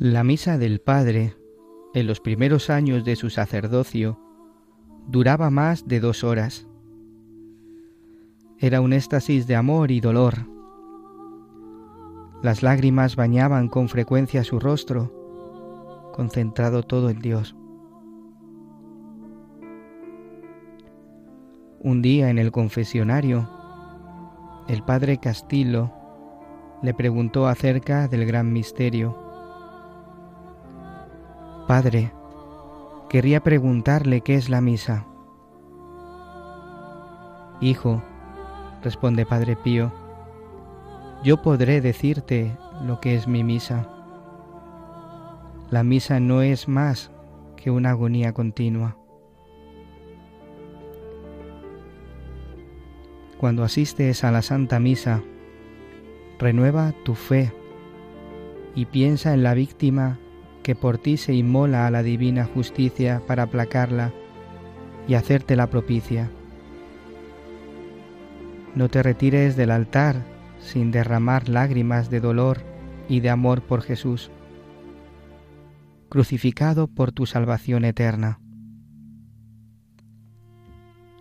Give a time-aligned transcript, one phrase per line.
[0.00, 1.34] La misa del Padre,
[1.92, 4.16] en los primeros años de su sacerdocio,
[5.08, 6.68] duraba más de dos horas.
[8.60, 10.34] Era un éxtasis de amor y dolor.
[12.44, 17.56] Las lágrimas bañaban con frecuencia su rostro, concentrado todo en Dios.
[21.80, 23.50] Un día en el confesionario,
[24.68, 25.90] el padre Castillo
[26.84, 29.27] le preguntó acerca del gran misterio.
[31.68, 32.12] Padre,
[33.10, 35.04] querría preguntarle qué es la misa.
[37.60, 38.02] Hijo,
[38.82, 39.92] responde Padre Pío,
[41.22, 43.86] yo podré decirte lo que es mi misa.
[45.68, 47.10] La misa no es más
[47.54, 48.96] que una agonía continua.
[53.36, 55.20] Cuando asistes a la Santa Misa,
[56.38, 57.52] renueva tu fe
[58.74, 60.18] y piensa en la víctima
[60.68, 64.12] que por ti se inmola a la divina justicia para aplacarla
[65.08, 66.30] y hacerte la propicia.
[68.74, 70.26] No te retires del altar
[70.60, 72.58] sin derramar lágrimas de dolor
[73.08, 74.30] y de amor por Jesús,
[76.10, 78.38] crucificado por tu salvación eterna.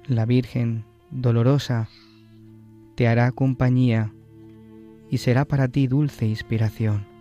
[0.08, 1.88] La Virgen, dolorosa,
[2.96, 4.14] te hará compañía
[5.10, 7.17] y será para ti dulce inspiración.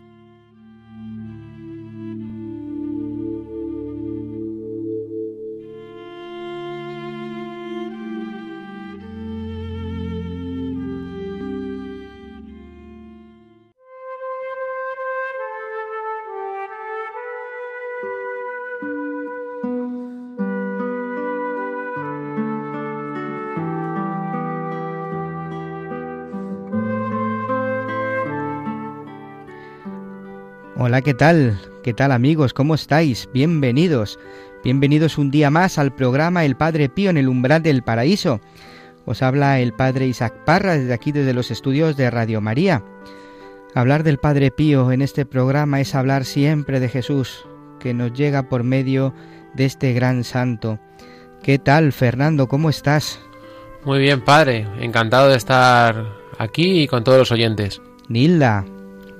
[30.96, 31.60] Hola, ¿qué tal?
[31.82, 32.54] ¿Qué tal amigos?
[32.54, 33.28] ¿Cómo estáis?
[33.34, 34.18] Bienvenidos.
[34.64, 38.40] Bienvenidos un día más al programa El Padre Pío en el umbral del paraíso.
[39.04, 42.82] Os habla el Padre Isaac Parra desde aquí, desde los estudios de Radio María.
[43.74, 47.46] Hablar del Padre Pío en este programa es hablar siempre de Jesús,
[47.78, 49.12] que nos llega por medio
[49.52, 50.78] de este gran santo.
[51.42, 52.48] ¿Qué tal, Fernando?
[52.48, 53.20] ¿Cómo estás?
[53.84, 54.66] Muy bien, Padre.
[54.80, 56.06] Encantado de estar
[56.38, 57.82] aquí y con todos los oyentes.
[58.08, 58.64] Nilda,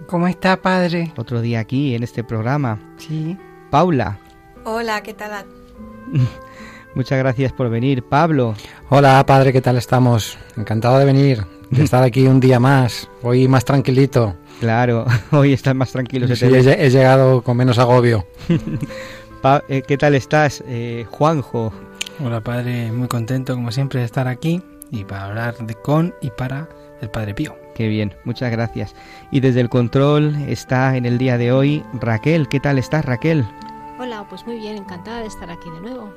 [0.07, 1.13] ¿Cómo está, padre?
[1.17, 2.79] otro día aquí en este programa.
[2.99, 3.37] Sí.
[3.71, 4.19] Paula,
[4.65, 5.45] Hola, ¿qué tal?
[6.95, 8.03] muchas gracias por venir.
[8.05, 8.55] Pablo,
[8.89, 10.39] Hola padre, ¿qué tal estamos?
[10.57, 14.37] Encantado de venir, de estar aquí un día más, hoy más tranquilito.
[14.61, 16.27] claro, hoy estás más tranquilo.
[16.35, 18.27] Sí, he, he llegado con menos agobio.
[19.43, 21.73] Pa- eh, ¿Qué tal estás, eh, Juanjo?
[22.25, 22.91] Hola, padre.
[22.93, 26.69] Muy contento, como siempre, de estar aquí y para hablar de con y para
[27.01, 27.57] el Padre Pío.
[27.75, 28.95] Qué bien, muchas gracias.
[29.31, 32.49] Y desde el control está en el día de hoy Raquel.
[32.49, 33.45] ¿Qué tal estás, Raquel?
[33.99, 36.13] Hola, pues muy bien, encantada de estar aquí de nuevo.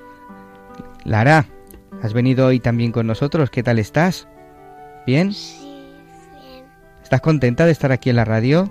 [1.03, 1.45] Lara,
[2.01, 3.50] has venido hoy también con nosotros.
[3.50, 4.28] ¿Qué tal estás?
[5.06, 5.34] ¿Bien?
[7.03, 8.69] ¿Estás contenta de estar aquí en la radio?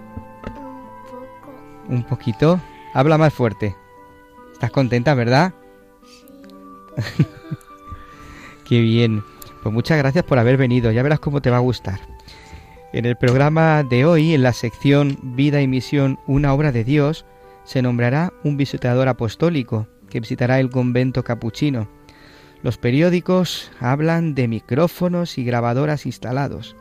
[1.88, 2.60] Un poquito.
[2.94, 3.74] Habla más fuerte.
[4.52, 5.52] ¿Estás contenta, verdad?
[8.64, 9.24] Qué bien.
[9.68, 10.90] Pues muchas gracias por haber venido.
[10.92, 12.00] Ya verás cómo te va a gustar.
[12.94, 17.26] En el programa de hoy, en la sección Vida y Misión, una obra de Dios,
[17.64, 21.86] se nombrará un visitador apostólico que visitará el convento capuchino.
[22.62, 26.74] Los periódicos hablan de micrófonos y grabadoras instalados.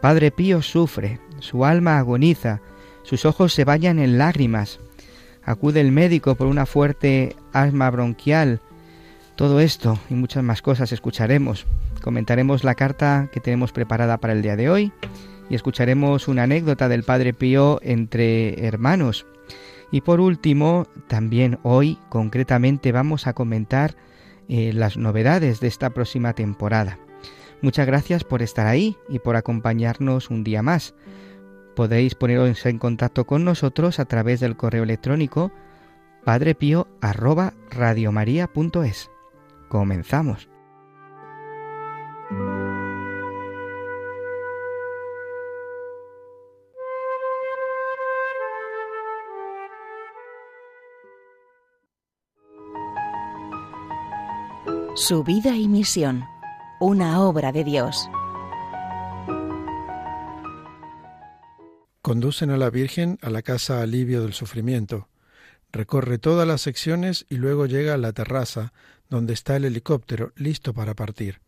[0.00, 2.62] Padre Pío sufre, su alma agoniza,
[3.02, 4.80] sus ojos se bañan en lágrimas.
[5.44, 8.60] Acude el médico por una fuerte asma bronquial.
[9.36, 11.66] Todo esto y muchas más cosas escucharemos.
[12.02, 14.92] Comentaremos la carta que tenemos preparada para el día de hoy
[15.48, 19.24] y escucharemos una anécdota del Padre Pío entre hermanos.
[19.90, 23.94] Y por último, también hoy concretamente vamos a comentar
[24.48, 26.98] eh, las novedades de esta próxima temporada.
[27.60, 30.96] Muchas gracias por estar ahí y por acompañarnos un día más.
[31.76, 35.52] Podéis poneros en contacto con nosotros a través del correo electrónico
[36.24, 39.10] padrepío@radiomaria.es.
[39.68, 40.51] Comenzamos.
[55.08, 56.22] Su vida y misión,
[56.78, 58.08] una obra de Dios.
[62.02, 65.08] Conducen a la Virgen a la casa alivio del sufrimiento.
[65.72, 68.72] Recorre todas las secciones y luego llega a la terraza,
[69.10, 71.40] donde está el helicóptero listo para partir.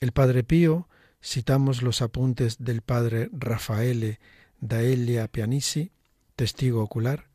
[0.00, 0.88] El Padre Pío,
[1.22, 4.20] citamos los apuntes del Padre Rafaele
[4.60, 5.92] Daelia Pianisi,
[6.34, 7.26] testigo ocular,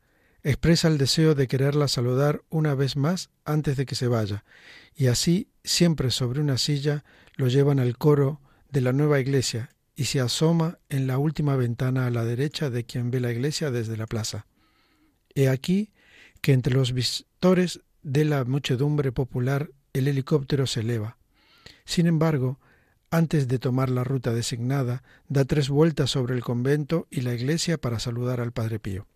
[0.42, 4.44] expresa el deseo de quererla saludar una vez más antes de que se vaya,
[4.94, 7.04] y así, siempre sobre una silla,
[7.36, 8.40] lo llevan al coro
[8.70, 12.84] de la nueva iglesia y se asoma en la última ventana a la derecha de
[12.84, 14.46] quien ve la iglesia desde la plaza.
[15.34, 15.92] He aquí
[16.40, 21.18] que entre los visitores de la muchedumbre popular el helicóptero se eleva.
[21.84, 22.58] Sin embargo,
[23.10, 27.78] antes de tomar la ruta designada, da tres vueltas sobre el convento y la iglesia
[27.78, 29.06] para saludar al Padre Pío.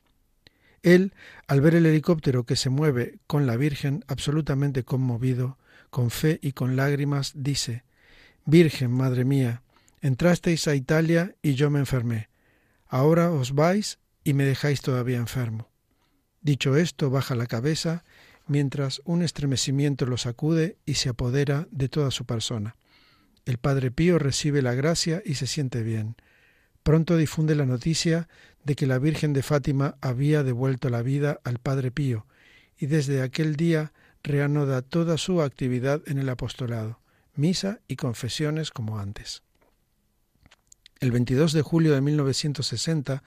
[0.84, 1.14] Él,
[1.48, 5.58] al ver el helicóptero que se mueve con la Virgen, absolutamente conmovido,
[5.88, 7.84] con fe y con lágrimas, dice,
[8.44, 9.62] Virgen, Madre mía,
[10.02, 12.28] entrasteis a Italia y yo me enfermé.
[12.86, 15.70] Ahora os vais y me dejáis todavía enfermo.
[16.42, 18.04] Dicho esto, baja la cabeza,
[18.46, 22.76] mientras un estremecimiento lo sacude y se apodera de toda su persona.
[23.46, 26.16] El Padre Pío recibe la gracia y se siente bien.
[26.82, 28.28] Pronto difunde la noticia
[28.64, 32.26] de que la Virgen de Fátima había devuelto la vida al Padre Pío,
[32.76, 37.00] y desde aquel día reanuda toda su actividad en el apostolado,
[37.34, 39.42] misa y confesiones como antes.
[41.00, 43.22] El 22 de julio de 1960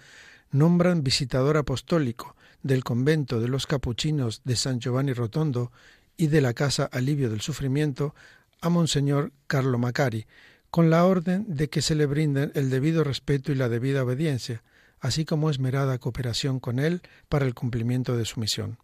[0.52, 5.72] nombran visitador apostólico del convento de los capuchinos de San Giovanni Rotondo
[6.18, 8.16] y de la Casa Alivio del Sufrimiento
[8.62, 10.26] a Monseñor Carlo Macari,
[10.72, 14.64] con la orden de que se le brinden el debido respeto y la debida obediencia,
[15.00, 18.78] así como esmerada cooperación con él para el cumplimiento de su misión.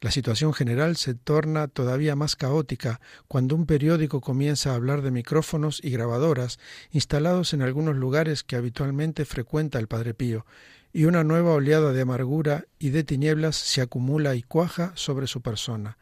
[0.00, 5.10] La situación general se torna todavía más caótica cuando un periódico comienza a hablar de
[5.10, 6.58] micrófonos y grabadoras
[6.90, 10.46] instalados en algunos lugares que habitualmente frecuenta el Padre Pío,
[10.92, 15.42] y una nueva oleada de amargura y de tinieblas se acumula y cuaja sobre su
[15.42, 15.98] persona.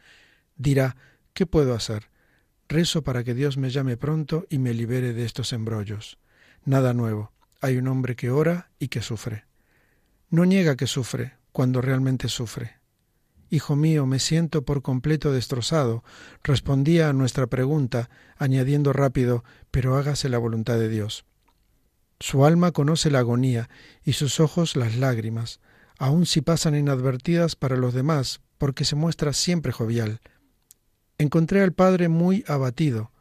[0.57, 0.97] Dirá,
[1.35, 2.11] ¿qué puedo hacer?
[2.69, 6.19] Rezo para que Dios me llame pronto y me libere de estos embrollos.
[6.65, 7.33] Nada nuevo.
[7.61, 9.45] Hay un hombre que ora y que sufre.
[10.31, 12.79] No niega que sufre cuando realmente sufre.
[13.51, 16.05] Hijo mío, me siento por completo destrozado,
[16.45, 21.25] respondía a nuestra pregunta, añadiendo rápido, pero hágase la voluntad de Dios.
[22.21, 23.71] Su alma conoce la agonía
[24.05, 25.61] y sus ojos las lágrimas,
[25.99, 30.21] aun si pasan inadvertidas para los demás, porque se muestra siempre jovial.
[31.17, 33.13] Encontré al padre muy abatido.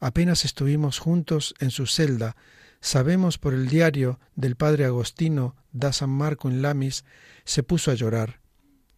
[0.00, 2.36] Apenas estuvimos juntos en su celda,
[2.82, 7.04] sabemos por el diario del padre Agostino da San Marco en Lamis,
[7.44, 8.40] se puso a llorar.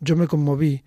[0.00, 0.82] Yo me conmoví,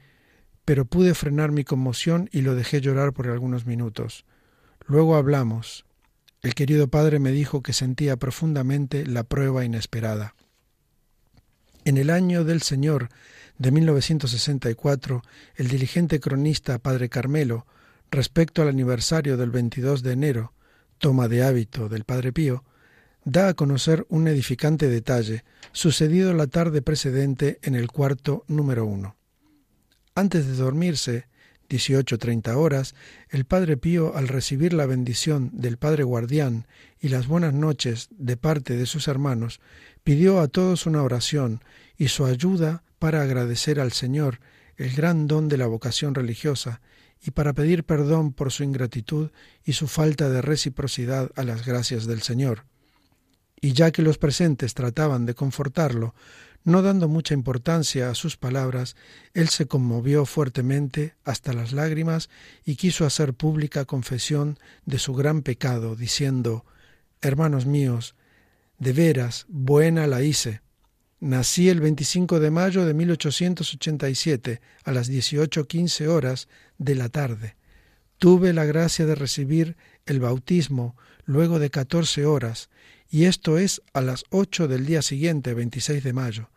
[0.65, 4.25] pero pude frenar mi conmoción y lo dejé llorar por algunos minutos.
[4.86, 5.86] Luego hablamos.
[6.41, 10.36] El querido padre me dijo que sentía profundamente la prueba inesperada.
[11.86, 13.10] En el año del Señor
[13.57, 15.21] de 1964,
[15.55, 17.65] el diligente cronista Padre Carmelo,
[18.12, 20.53] respecto al aniversario del 22 de enero,
[20.98, 22.63] toma de hábito del Padre Pío,
[23.29, 25.43] da a conocer un edificante detalle
[25.74, 29.17] sucedido la tarde precedente en el cuarto número uno.
[30.15, 31.27] Antes de dormirse,
[31.69, 32.96] 18.30 horas,
[33.29, 36.67] el Padre Pío, al recibir la bendición del Padre Guardián
[37.01, 39.60] y las buenas noches de parte de sus hermanos,
[40.05, 41.62] pidió a todos una oración
[41.98, 44.39] y su ayuda para agradecer al Señor
[44.77, 46.79] el gran don de la vocación religiosa
[47.22, 49.31] y para pedir perdón por su ingratitud
[49.65, 52.63] y su falta de reciprocidad a las gracias del Señor
[53.59, 56.13] y ya que los presentes trataban de confortarlo,
[56.63, 58.95] no dando mucha importancia a sus palabras,
[59.33, 62.29] él se conmovió fuertemente hasta las lágrimas
[62.65, 66.65] y quiso hacer pública confesión de su gran pecado, diciendo
[67.21, 68.15] Hermanos míos,
[68.79, 70.61] de veras, buena la hice.
[71.19, 76.47] Nací el 25 de mayo de 1887 a las 18.15 horas
[76.77, 77.55] de la tarde.
[78.19, 80.95] Tuve la gracia de recibir el bautismo
[81.25, 82.69] luego de catorce horas
[83.09, 86.49] y esto es a las ocho del día siguiente, 26 de mayo.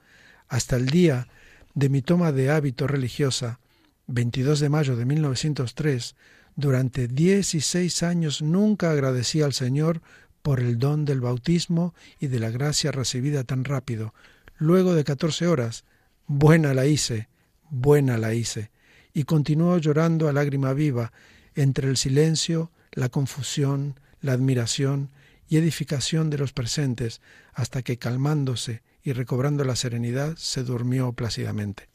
[0.48, 1.28] Hasta el día
[1.74, 3.60] de mi toma de hábito religiosa,
[4.08, 6.16] 22 de mayo de 1903,
[6.56, 10.02] durante 16 años nunca agradecí al Señor
[10.42, 14.14] por el don del bautismo y de la gracia recibida tan rápido.
[14.58, 15.84] Luego de 14 horas,
[16.26, 17.28] buena la hice,
[17.70, 18.70] buena la hice.
[19.14, 21.12] Y continuó llorando a lágrima viva,
[21.54, 25.10] entre el silencio, la confusión, la admiración
[25.50, 27.20] y edificación de los presentes,
[27.52, 31.88] hasta que calmándose y recobrando la serenidad, se durmió plácidamente.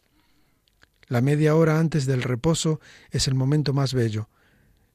[1.07, 2.81] La media hora antes del reposo
[3.11, 4.29] es el momento más bello.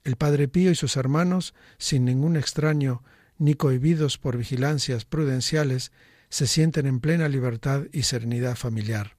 [0.05, 3.03] El Padre Pío y sus hermanos, sin ningún extraño
[3.39, 5.91] ni cohibidos por vigilancias prudenciales,
[6.29, 9.17] se sienten en plena libertad y serenidad familiar.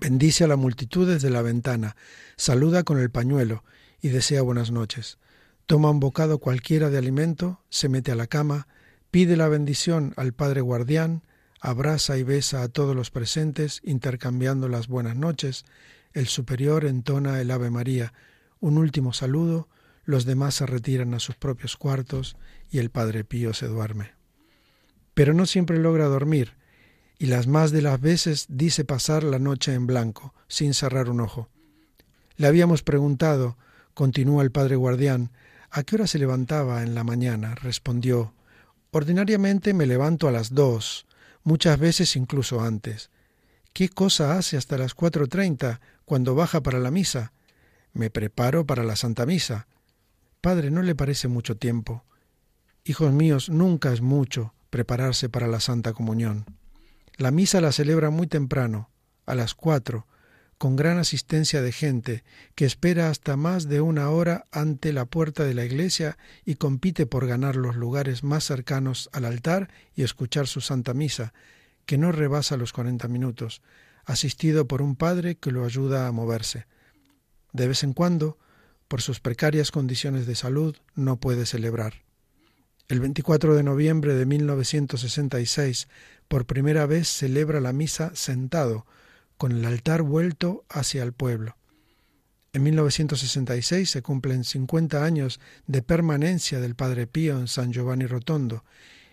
[0.00, 1.96] Bendice a la multitud desde la ventana,
[2.36, 3.64] saluda con el pañuelo
[4.00, 5.18] y desea buenas noches.
[5.66, 8.68] Toma un bocado cualquiera de alimento, se mete a la cama,
[9.10, 11.22] pide la bendición al Padre Guardián,
[11.58, 15.64] abraza y besa a todos los presentes, intercambiando las buenas noches,
[16.12, 18.12] el superior entona el Ave María,
[18.60, 19.68] un último saludo,
[20.04, 22.36] los demás se retiran a sus propios cuartos
[22.70, 24.12] y el Padre Pío se duerme.
[25.14, 26.52] Pero no siempre logra dormir,
[27.18, 31.20] y las más de las veces dice pasar la noche en blanco, sin cerrar un
[31.20, 31.48] ojo.
[32.36, 33.56] Le habíamos preguntado,
[33.94, 35.30] continúa el Padre Guardián,
[35.76, 37.56] ¿A qué hora se levantaba en la mañana?
[37.56, 38.32] Respondió
[38.92, 41.04] Ordinariamente me levanto a las dos,
[41.42, 43.10] muchas veces incluso antes.
[43.72, 47.32] ¿Qué cosa hace hasta las cuatro treinta, cuando baja para la misa?
[47.92, 49.66] Me preparo para la Santa Misa.
[50.40, 52.04] Padre, ¿no le parece mucho tiempo?
[52.84, 56.46] Hijos míos, nunca es mucho prepararse para la Santa Comunión.
[57.16, 58.90] La misa la celebra muy temprano,
[59.26, 60.06] a las cuatro,
[60.58, 65.44] con gran asistencia de gente, que espera hasta más de una hora ante la puerta
[65.44, 70.46] de la iglesia y compite por ganar los lugares más cercanos al altar y escuchar
[70.46, 71.32] su Santa Misa,
[71.86, 73.62] que no rebasa los cuarenta minutos,
[74.04, 76.66] asistido por un padre que lo ayuda a moverse.
[77.52, 78.38] De vez en cuando,
[78.88, 82.04] por sus precarias condiciones de salud, no puede celebrar.
[82.86, 85.88] El 24 de noviembre de 1966,
[86.28, 88.86] por primera vez celebra la misa sentado,
[89.36, 91.56] con el altar vuelto hacia el pueblo.
[92.52, 98.64] En 1966 se cumplen 50 años de permanencia del Padre Pío en San Giovanni Rotondo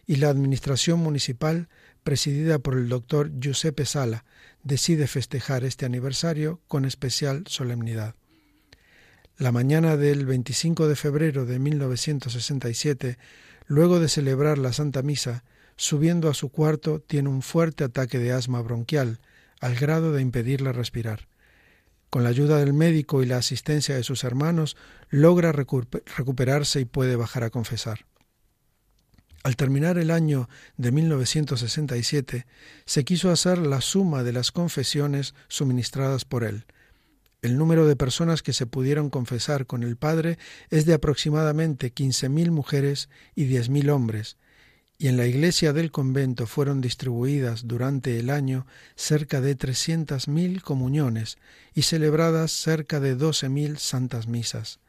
[0.06, 1.68] y la administración municipal,
[2.04, 4.26] presidida por el doctor Giuseppe Sala,
[4.64, 8.16] decide festejar este aniversario con especial solemnidad.
[9.38, 13.18] La mañana del 25 de febrero de 1967,
[13.66, 15.44] luego de celebrar la Santa Misa,
[15.78, 19.20] subiendo a su cuarto, tiene un fuerte ataque de asma bronquial,
[19.62, 21.30] al grado de impedirle respirar.
[22.10, 24.76] Con la ayuda del médico y la asistencia de sus hermanos,
[25.10, 28.06] logra recuperarse y puede bajar a confesar.
[29.44, 32.46] Al terminar el año de 1967,
[32.86, 36.66] se quiso hacer la suma de las confesiones suministradas por él.
[37.42, 40.38] El número de personas que se pudieron confesar con el Padre
[40.70, 44.38] es de aproximadamente 15.000 mujeres y 10.000 hombres,
[45.02, 50.62] y en la iglesia del convento fueron distribuidas durante el año cerca de trescientas mil
[50.62, 51.40] comuniones
[51.74, 54.80] y celebradas cerca de doce mil santas misas.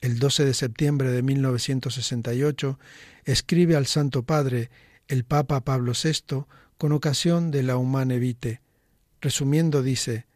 [0.00, 2.78] El 12 de septiembre de 1968
[3.24, 4.70] escribe al Santo Padre
[5.08, 6.44] el Papa Pablo VI
[6.78, 8.60] con ocasión de la Humane Vitae.
[9.20, 10.26] Resumiendo dice,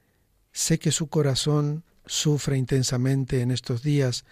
[0.50, 4.24] sé que su corazón sufre intensamente en estos días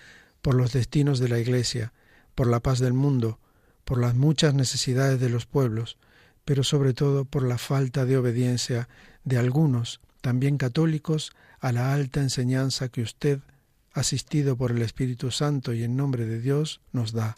[0.43, 1.93] por los destinos de la Iglesia,
[2.35, 3.39] por la paz del mundo,
[3.87, 5.97] por las muchas necesidades de los pueblos,
[6.45, 8.89] pero sobre todo por la falta de obediencia
[9.23, 13.39] de algunos, también católicos, a la alta enseñanza que usted,
[13.93, 17.37] asistido por el Espíritu Santo y en nombre de Dios, nos da.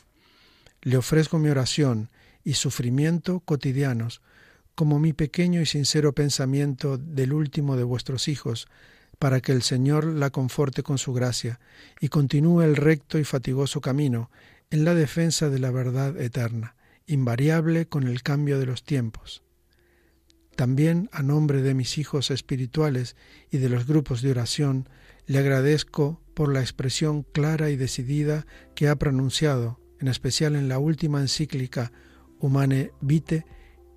[0.81, 2.09] Le ofrezco mi oración
[2.45, 4.23] y sufrimiento cotidianos,
[4.75, 8.69] como mi pequeño y sincero pensamiento del último de vuestros hijos,
[9.19, 11.61] para que el Señor la conforte con su gracia
[12.01, 14.31] y continúe el recto y fatigoso camino
[14.71, 19.43] en la defensa de la verdad eterna, invariable con el cambio de los tiempos.
[20.57, 23.17] También a nombre de mis hijos espirituales
[23.51, 24.89] y de los grupos de oración,
[25.27, 30.79] le agradezco por la expresión clara y decidida que ha pronunciado, en especial en la
[30.79, 31.93] última encíclica
[32.39, 33.45] Humane Vitae,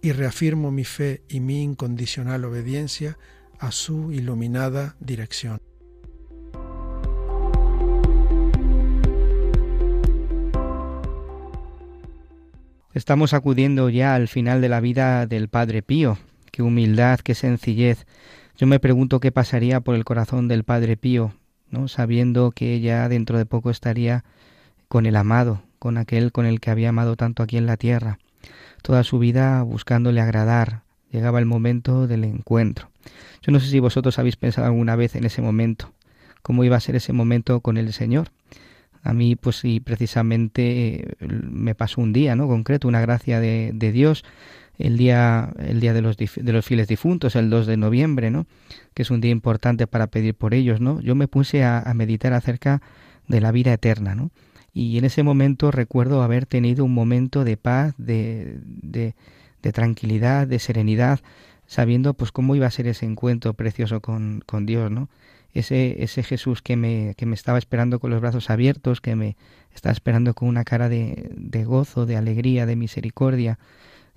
[0.01, 3.17] y reafirmo mi fe y mi incondicional obediencia
[3.59, 5.61] a su iluminada dirección.
[12.93, 16.17] Estamos acudiendo ya al final de la vida del Padre Pío.
[16.51, 18.05] Qué humildad, qué sencillez.
[18.57, 21.33] Yo me pregunto qué pasaría por el corazón del Padre Pío,
[21.69, 21.87] ¿no?
[21.87, 24.25] sabiendo que ella dentro de poco estaría
[24.89, 28.19] con el amado, con aquel con el que había amado tanto aquí en la tierra.
[28.81, 30.81] Toda su vida buscándole agradar.
[31.11, 32.89] Llegaba el momento del encuentro.
[33.41, 35.93] Yo no sé si vosotros habéis pensado alguna vez en ese momento,
[36.41, 38.31] cómo iba a ser ese momento con el Señor.
[39.03, 42.47] A mí, pues sí, precisamente eh, me pasó un día, ¿no?
[42.47, 44.23] Concreto, una gracia de, de Dios,
[44.77, 48.45] el día, el día de los, de los fieles difuntos, el 2 de noviembre, ¿no?
[48.93, 51.01] Que es un día importante para pedir por ellos, ¿no?
[51.01, 52.81] Yo me puse a, a meditar acerca
[53.27, 54.31] de la vida eterna, ¿no?
[54.73, 59.15] Y en ese momento recuerdo haber tenido un momento de paz, de, de,
[59.61, 61.19] de tranquilidad, de serenidad,
[61.65, 65.09] sabiendo pues cómo iba a ser ese encuentro precioso con, con Dios, ¿no?
[65.53, 69.37] Ese, ese Jesús que me, que me estaba esperando con los brazos abiertos, que me
[69.73, 73.59] estaba esperando con una cara de, de gozo, de alegría, de misericordia,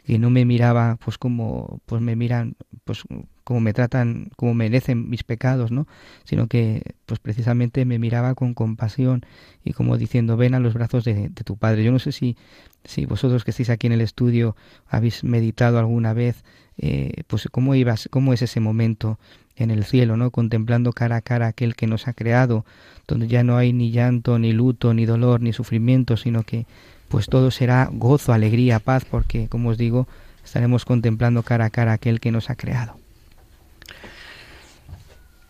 [0.04, 3.02] que no me miraba pues como pues me miran pues
[3.42, 5.86] como me tratan como merecen mis pecados no
[6.24, 9.24] sino que pues precisamente me miraba con compasión
[9.64, 12.36] y como diciendo ven a los brazos de, de, tu padre yo no sé si
[12.84, 16.44] si vosotros que estáis aquí en el estudio habéis meditado alguna vez
[16.76, 19.18] eh, pues cómo ibas cómo es ese momento
[19.56, 20.30] en el cielo, ¿no?
[20.30, 22.64] Contemplando cara a cara aquel que nos ha creado,
[23.06, 26.66] donde ya no hay ni llanto, ni luto, ni dolor, ni sufrimiento, sino que
[27.08, 30.08] pues todo será gozo, alegría, paz, porque como os digo,
[30.44, 32.98] estaremos contemplando cara a cara aquel que nos ha creado.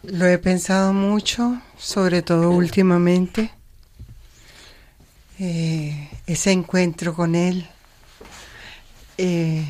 [0.03, 3.51] Lo he pensado mucho, sobre todo últimamente,
[5.39, 7.67] eh, ese encuentro con Él,
[9.17, 9.65] eh,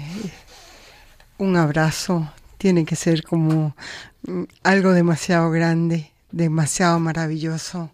[1.39, 3.77] un abrazo tiene que ser como
[4.63, 7.93] algo demasiado grande, demasiado maravilloso.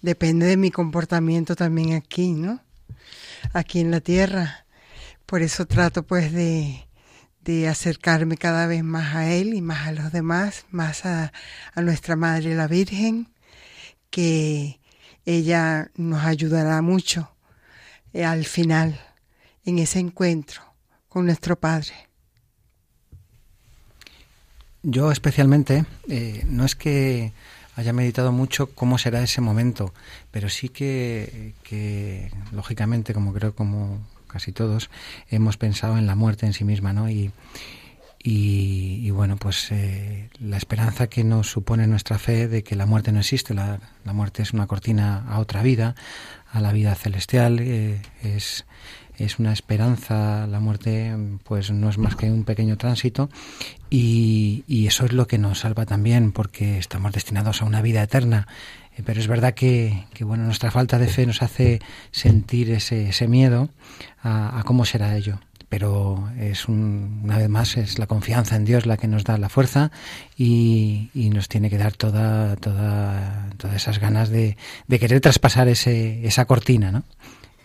[0.00, 2.60] Depende de mi comportamiento también aquí, ¿no?
[3.52, 4.66] Aquí en la tierra.
[5.26, 6.86] Por eso trato pues de,
[7.44, 11.32] de acercarme cada vez más a Él y más a los demás, más a,
[11.74, 13.28] a nuestra Madre la Virgen,
[14.10, 14.80] que
[15.24, 17.34] ella nos ayudará mucho
[18.12, 19.00] eh, al final
[19.64, 20.62] en ese encuentro
[21.08, 22.11] con nuestro Padre.
[24.82, 27.32] Yo especialmente, eh, no es que
[27.76, 29.94] haya meditado mucho cómo será ese momento,
[30.30, 31.54] pero sí que,
[32.50, 34.90] lógicamente, como creo como casi todos,
[35.30, 37.08] hemos pensado en la muerte en sí misma, ¿no?
[37.08, 37.30] Y,
[38.22, 42.86] y, y bueno, pues eh, la esperanza que nos supone nuestra fe de que la
[42.86, 45.94] muerte no existe, la, la muerte es una cortina a otra vida,
[46.50, 48.66] a la vida celestial, eh, es
[49.18, 53.28] es una esperanza, la muerte pues no es más que un pequeño tránsito
[53.90, 58.46] y, eso es lo que nos salva también porque estamos destinados a una vida eterna.
[58.96, 63.08] Eh, pero es verdad que, que, bueno, nuestra falta de fe nos hace sentir ese,
[63.08, 63.70] ese miedo
[64.22, 65.38] a, a cómo será ello
[65.72, 69.38] pero es un, una vez más es la confianza en Dios la que nos da
[69.38, 69.90] la fuerza
[70.36, 75.68] y, y nos tiene que dar toda, toda, todas esas ganas de, de querer traspasar
[75.68, 77.04] ese, esa cortina, ¿no?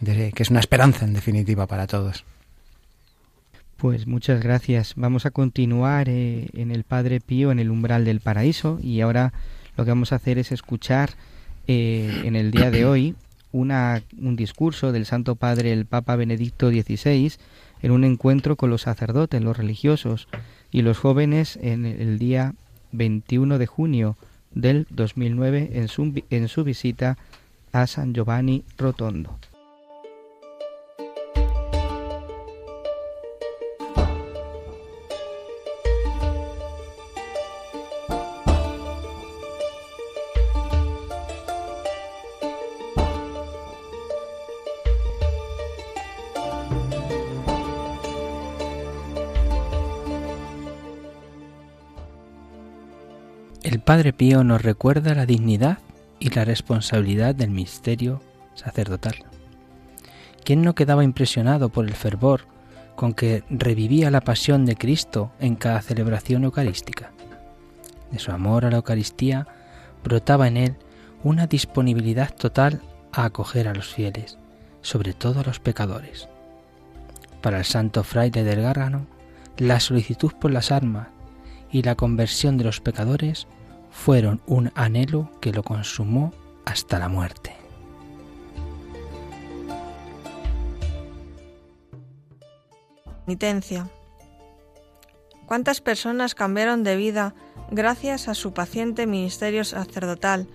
[0.04, 2.24] Que es una esperanza en definitiva para todos.
[3.78, 4.94] Pues muchas gracias.
[4.96, 9.34] Vamos a continuar eh, en el Padre Pío, en el umbral del paraíso, y ahora
[9.76, 11.12] lo que vamos a hacer es escuchar
[11.68, 13.16] eh, en el día de hoy
[13.52, 17.34] una, un discurso del Santo Padre, el Papa Benedicto XVI,
[17.84, 20.28] en un encuentro con los sacerdotes, los religiosos
[20.72, 22.56] y los jóvenes en el día
[22.94, 24.18] 21 de junio
[24.54, 27.18] del 2009 en su, en su visita
[27.74, 29.38] a San Giovanni Rotondo.
[53.88, 55.78] Padre Pío nos recuerda la dignidad
[56.20, 58.22] y la responsabilidad del misterio
[58.54, 59.16] sacerdotal.
[60.44, 62.48] ¿Quién no quedaba impresionado por el fervor
[62.98, 67.14] con que revivía la pasión de Cristo en cada celebración eucarística?
[68.12, 69.48] De su amor a la Eucaristía
[70.04, 70.76] brotaba en él
[71.24, 72.82] una disponibilidad total
[73.14, 74.38] a acoger a los fieles,
[74.82, 76.28] sobre todo a los pecadores.
[77.42, 79.08] Para el santo fraile del Gárgano,
[79.56, 81.08] la solicitud por las armas
[81.72, 83.48] y la conversión de los pecadores
[83.98, 86.32] fueron un anhelo que lo consumó
[86.66, 87.54] hasta la muerte.
[93.26, 93.90] Penitencia.
[95.46, 97.34] ¿Cuántas personas cambiaron de vida
[97.72, 100.48] gracias a su paciente ministerio sacerdotal?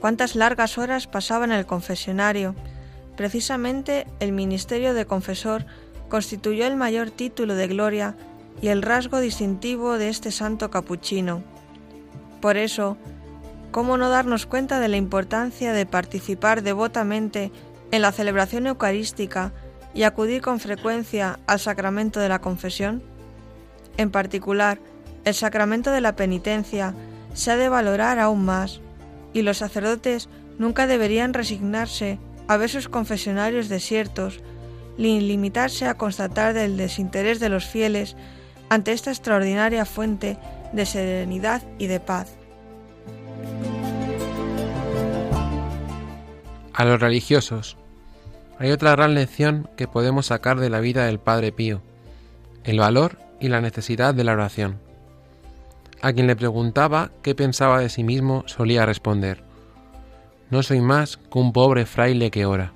[0.00, 2.54] ¿Cuántas largas horas pasaba en el confesionario?
[3.16, 5.66] Precisamente el ministerio de confesor
[6.08, 8.16] constituyó el mayor título de gloria
[8.62, 11.55] y el rasgo distintivo de este santo capuchino.
[12.46, 12.96] Por eso,
[13.72, 17.50] ¿cómo no darnos cuenta de la importancia de participar devotamente
[17.90, 19.52] en la celebración eucarística
[19.94, 23.02] y acudir con frecuencia al sacramento de la confesión?
[23.96, 24.78] En particular,
[25.24, 26.94] El sacramento de la penitencia
[27.34, 28.80] se ha de valorar aún más,
[29.32, 34.38] y los sacerdotes nunca deberían resignarse a ver sus confesionarios desiertos,
[34.98, 38.14] ni limitarse a constatar el desinterés de los fieles
[38.68, 40.38] ante esta extraordinaria fuente
[40.72, 42.36] de serenidad y de paz.
[46.72, 47.76] A los religiosos.
[48.58, 51.82] Hay otra gran lección que podemos sacar de la vida del Padre Pío,
[52.64, 54.78] el valor y la necesidad de la oración.
[56.02, 59.46] A quien le preguntaba qué pensaba de sí mismo solía responder,
[60.50, 62.72] no soy más que un pobre fraile que ora.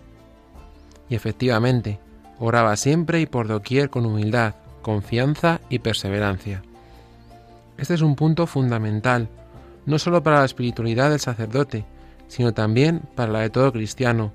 [1.08, 2.00] Y efectivamente,
[2.38, 6.62] oraba siempre y por doquier con humildad, confianza y perseverancia.
[7.80, 9.30] Este es un punto fundamental,
[9.86, 11.86] no sólo para la espiritualidad del sacerdote,
[12.28, 14.32] sino también para la de todo cristiano,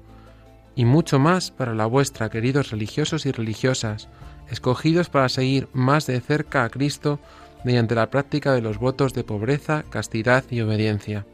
[0.76, 4.10] y mucho más para la vuestra, queridos religiosos y religiosas,
[4.50, 7.20] escogidos para seguir más de cerca a Cristo
[7.64, 11.28] mediante la práctica de los votos de pobreza, castidad y obediencia.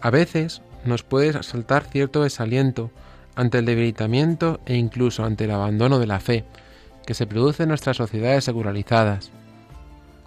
[0.00, 2.90] A veces nos puede asaltar cierto desaliento
[3.34, 6.44] ante el debilitamiento e incluso ante el abandono de la fe
[7.06, 9.30] que se produce en nuestras sociedades secularizadas.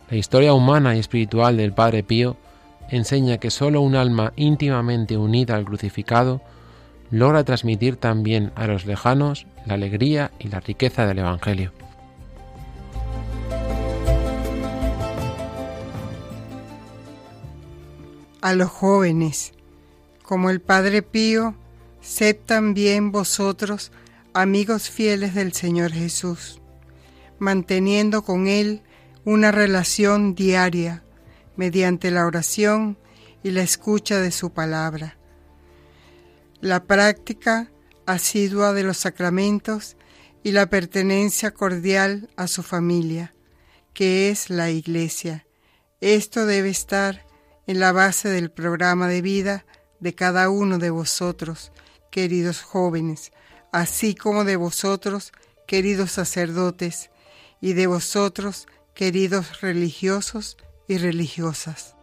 [0.09, 2.35] La historia humana y espiritual del Padre Pío
[2.89, 6.41] enseña que sólo un alma íntimamente unida al crucificado
[7.11, 11.73] logra transmitir también a los lejanos la alegría y la riqueza del Evangelio.
[18.41, 19.53] A los jóvenes,
[20.23, 21.53] como el Padre Pío,
[22.01, 23.91] sed también vosotros
[24.33, 26.59] amigos fieles del Señor Jesús,
[27.37, 28.81] manteniendo con Él
[29.29, 31.03] una relación diaria
[31.55, 32.97] mediante la oración
[33.43, 35.19] y la escucha de su palabra.
[36.61, 37.69] La práctica
[38.07, 39.97] asidua de los sacramentos
[40.41, 43.35] y la pertenencia cordial a su familia,
[43.93, 45.45] que es la Iglesia.
[46.01, 47.27] Esto debe estar
[47.67, 49.63] en la base del programa de vida
[49.99, 51.71] de cada uno de vosotros,
[52.09, 53.31] queridos jóvenes,
[53.71, 55.33] así como de vosotros,
[55.67, 57.11] queridos sacerdotes,
[57.61, 61.95] y de vosotros, queridos religiosos y religiosas.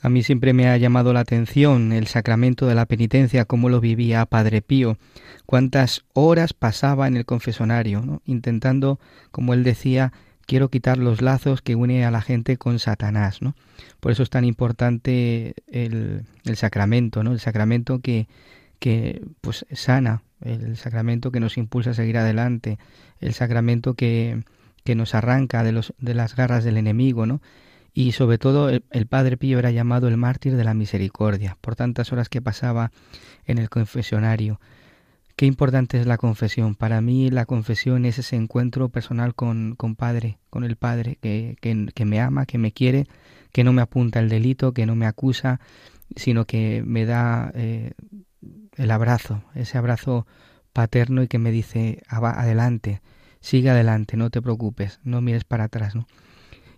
[0.00, 3.80] A mí siempre me ha llamado la atención el sacramento de la penitencia, cómo lo
[3.80, 4.96] vivía Padre Pío,
[5.44, 9.00] cuántas horas pasaba en el confesonario, intentando,
[9.32, 10.12] como él decía,
[10.48, 13.54] quiero quitar los lazos que une a la gente con Satanás, ¿no?
[14.00, 17.32] Por eso es tan importante el, el sacramento, ¿no?
[17.32, 18.28] El sacramento que,
[18.78, 22.78] que pues sana, el sacramento que nos impulsa a seguir adelante,
[23.20, 24.42] el sacramento que,
[24.84, 27.42] que nos arranca de, los, de las garras del enemigo, ¿no?
[27.92, 32.12] y sobre todo el, Padre Pío era llamado el mártir de la misericordia por tantas
[32.12, 32.92] horas que pasaba
[33.44, 34.60] en el confesionario.
[35.38, 36.74] Qué importante es la confesión.
[36.74, 41.56] Para mí la confesión es ese encuentro personal con, con Padre, con el Padre que,
[41.60, 43.06] que, me ama, que me quiere,
[43.52, 45.60] que no me apunta el delito, que no me acusa,
[46.16, 47.92] sino que me da eh,
[48.74, 50.26] el abrazo, ese abrazo
[50.72, 53.00] paterno y que me dice, adelante,
[53.38, 55.94] sigue adelante, no te preocupes, no mires para atrás.
[55.94, 56.08] ¿no?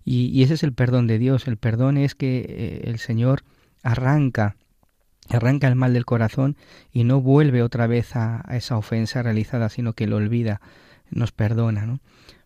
[0.04, 1.48] Y, ese es el perdón de Dios.
[1.48, 3.42] El perdón es que eh, el Señor
[3.82, 4.56] arranca,
[5.36, 6.56] arranca el mal del corazón
[6.92, 10.60] y no vuelve otra vez a, esa ofensa realizada, sino que lo olvida,
[11.10, 12.00] nos perdona, ¿no?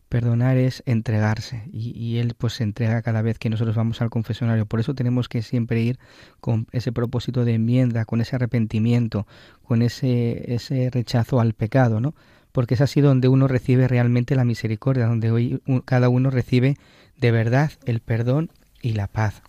[0.09, 4.67] Perdonar es entregarse y, Él pues se entrega cada vez que nosotros vamos al confesionario.
[4.67, 5.99] Por eso tenemos que siempre ir
[6.41, 9.27] con ese propósito de enmienda, con ese arrepentimiento,
[9.65, 12.15] con ese, ese rechazo al pecado, ¿no?
[12.53, 16.77] Porque es así donde uno recibe realmente la misericordia, donde hoy cada uno recibe
[17.17, 18.51] de verdad el perdón
[18.83, 19.43] y la paz.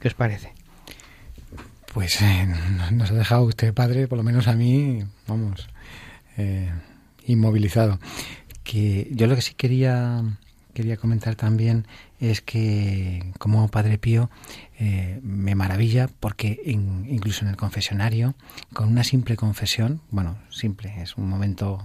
[0.00, 0.57] ¿Qué os parece?
[1.98, 2.46] Pues eh,
[2.92, 5.68] nos ha dejado usted, padre, por lo menos a mí, vamos,
[6.36, 6.70] eh,
[7.26, 7.98] inmovilizado.
[8.62, 10.22] Que yo lo que sí quería
[10.74, 11.88] quería comentar también
[12.20, 14.30] es que como Padre Pío
[14.78, 18.36] eh, me maravilla porque incluso en el confesionario,
[18.72, 21.84] con una simple confesión, bueno, simple, es un momento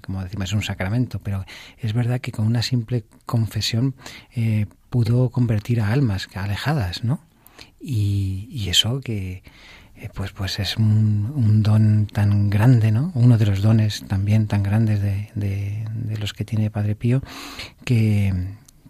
[0.00, 1.44] como decimos, es un sacramento, pero
[1.76, 3.96] es verdad que con una simple confesión
[4.34, 7.20] eh, pudo convertir a almas alejadas, ¿no?
[7.80, 9.42] Y, eso que
[9.96, 13.12] eh, pues pues es un, don tan grande, ¿no?
[13.14, 17.22] Uno de los dones también tan grandes de, de, los que tiene Padre Pío
[17.84, 18.32] que,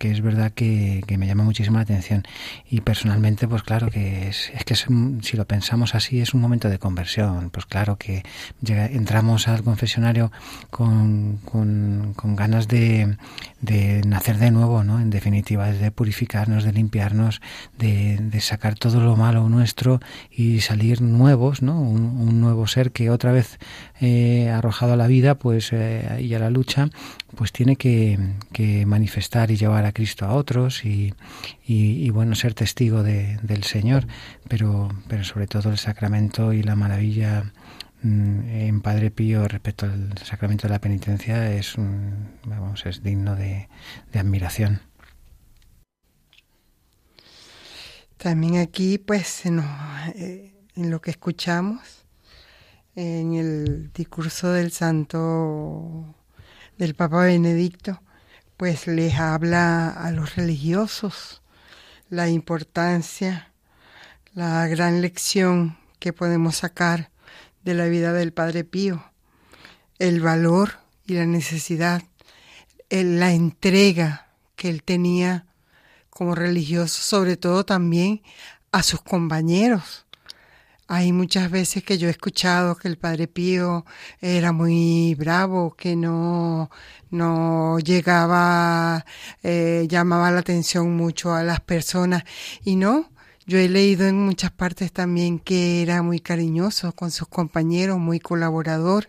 [0.02, 2.24] que es verdad que, me llama muchísimo la atención.
[2.68, 6.68] Y personalmente, pues claro que es, es que si lo pensamos así, es un momento
[6.68, 7.50] de conversión.
[7.50, 8.24] Pues claro que
[8.66, 10.32] entramos al confesionario
[10.70, 13.16] con, con, ganas de,
[13.60, 14.98] de, nacer de nuevo, ¿no?
[14.98, 17.40] En definitiva, de purificarnos, de limpiarnos,
[17.78, 20.00] de, de sacar todo lo malo nuestro
[20.32, 21.80] y salir nuevos, ¿no?
[21.80, 23.60] Un, un nuevo ser que otra vez
[24.00, 26.88] eh, arrojado a la vida pues eh, y a la lucha
[27.36, 28.18] pues tiene que,
[28.86, 31.14] manifestar y llevar a Cristo a otros y,
[31.64, 34.06] y, bueno ser testigo de, del Señor.
[34.48, 37.52] Pero pero sobre todo el sacramento y la maravilla
[38.02, 41.74] mm, en Padre Pío respecto al sacramento de la penitencia es
[42.44, 43.68] vamos es digno de,
[44.14, 44.80] admiración.
[48.16, 52.04] También aquí pues eh, en lo que escuchamos
[52.94, 56.14] en el discurso del santo
[56.78, 58.00] del Papa Benedicto,
[58.56, 61.42] pues les habla a los religiosos
[62.08, 63.52] la importancia,
[64.34, 67.10] la gran lección que podemos sacar
[67.64, 69.04] de la vida del Padre Pío,
[69.98, 72.02] el valor y la necesidad,
[72.90, 75.46] la entrega que él tenía
[76.10, 78.22] como religioso, sobre todo también
[78.70, 80.01] a sus compañeros,
[80.88, 83.84] hay muchas veces que yo he escuchado que el Padre Pío
[84.20, 86.70] era muy bravo, que no,
[87.10, 89.04] no llegaba,
[89.42, 92.24] eh, llamaba la atención mucho a las personas.
[92.64, 93.10] Y no,
[93.46, 98.20] yo he leído en muchas partes también que era muy cariñoso con sus compañeros, muy
[98.20, 99.08] colaborador.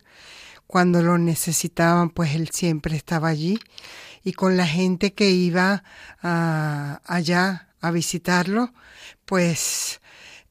[0.68, 3.60] Cuando lo necesitaban, pues él siempre estaba allí.
[4.24, 5.84] Y con la gente que iba
[6.22, 8.74] ah, allá a visitarlo,
[9.26, 10.02] pues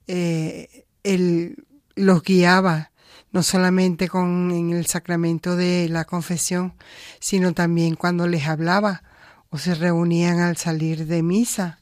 [0.06, 2.92] eh, él los guiaba
[3.32, 6.74] no solamente con en el sacramento de la confesión,
[7.18, 9.02] sino también cuando les hablaba
[9.48, 11.80] o se reunían al salir de misa,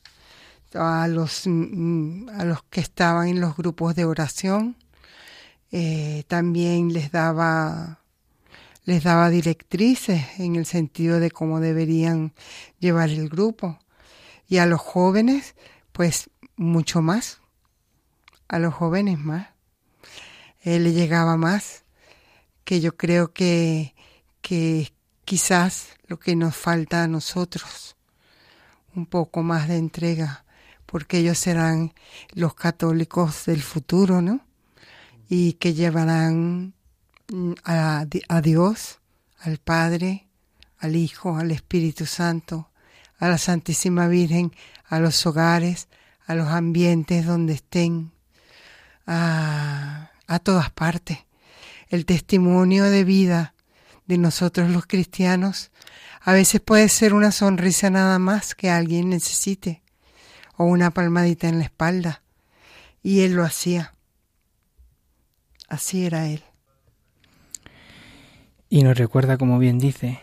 [0.75, 4.77] a los, mm, a los que estaban en los grupos de oración,
[5.73, 7.99] eh, también les daba
[8.85, 12.33] les daba directrices en el sentido de cómo deberían
[12.81, 13.79] llevar el grupo.
[14.49, 15.55] Y a los jóvenes
[15.93, 17.40] pues mucho más
[18.51, 19.49] a los jóvenes más.
[20.61, 21.85] Él le llegaba más,
[22.65, 23.95] que yo creo que,
[24.43, 24.93] que
[25.25, 27.97] quizás lo que nos falta a nosotros,
[28.95, 30.45] un poco más de entrega,
[30.85, 31.95] porque ellos serán
[32.33, 34.45] los católicos del futuro, ¿no?
[35.29, 36.75] Y que llevarán
[37.33, 38.99] mm, a, a Dios,
[39.39, 40.27] al Padre,
[40.79, 42.69] al Hijo, al Espíritu Santo,
[43.19, 44.53] a la Santísima Virgen,
[44.89, 45.87] a los hogares,
[46.27, 48.11] a los ambientes donde estén,
[49.07, 50.11] a,
[50.43, 51.19] todas partes.
[51.89, 53.55] El testimonio de vida
[54.07, 55.71] de nosotros los cristianos
[56.21, 59.83] a veces puede ser una sonrisa nada más que alguien necesite
[60.57, 62.23] o una palmadita en la espalda.
[63.03, 63.95] Y él lo hacía.
[65.69, 66.45] Así era él.
[68.69, 70.21] Y nos recuerda, como bien dice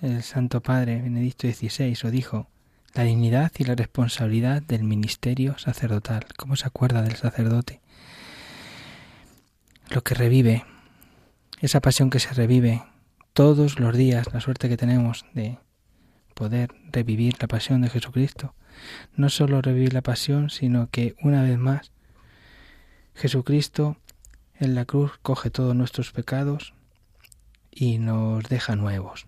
[0.00, 2.48] el Santo Padre Benedicto XVI, o dijo,
[2.94, 6.26] la dignidad y la responsabilidad del ministerio sacerdotal.
[6.36, 7.80] ¿Cómo se acuerda del sacerdote?
[9.90, 10.64] Lo que revive,
[11.60, 12.82] esa pasión que se revive
[13.32, 15.58] todos los días, la suerte que tenemos de
[16.34, 18.54] poder revivir la pasión de Jesucristo.
[19.14, 21.92] No solo revivir la pasión, sino que una vez más
[23.14, 23.96] Jesucristo
[24.58, 26.74] en la cruz coge todos nuestros pecados
[27.70, 29.26] y nos deja nuevos.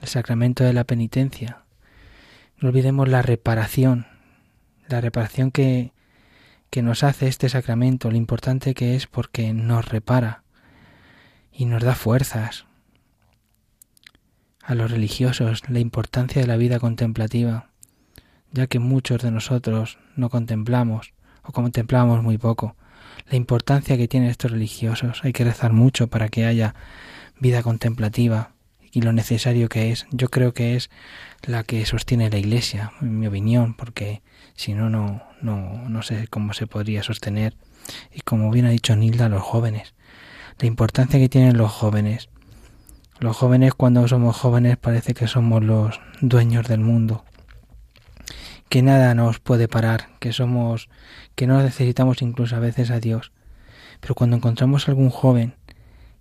[0.00, 1.62] El sacramento de la penitencia.
[2.58, 4.06] No olvidemos la reparación,
[4.88, 5.92] la reparación que
[6.70, 10.42] que nos hace este sacramento, lo importante que es porque nos repara
[11.52, 12.66] y nos da fuerzas.
[14.62, 17.70] A los religiosos, la importancia de la vida contemplativa,
[18.52, 22.76] ya que muchos de nosotros no contemplamos o contemplamos muy poco.
[23.30, 26.74] La importancia que tienen estos religiosos, hay que rezar mucho para que haya
[27.38, 28.52] vida contemplativa
[28.92, 30.06] y lo necesario que es.
[30.10, 30.90] Yo creo que es
[31.42, 34.22] la que sostiene la Iglesia, en mi opinión, porque
[34.56, 37.54] si no, no, no, sé cómo se podría sostener.
[38.12, 39.94] Y como bien ha dicho Nilda, los jóvenes.
[40.58, 42.30] La importancia que tienen los jóvenes.
[43.20, 47.24] Los jóvenes cuando somos jóvenes parece que somos los dueños del mundo.
[48.68, 50.88] Que nada nos puede parar, que somos,
[51.34, 53.32] que no necesitamos incluso a veces a Dios.
[54.00, 55.54] Pero cuando encontramos algún joven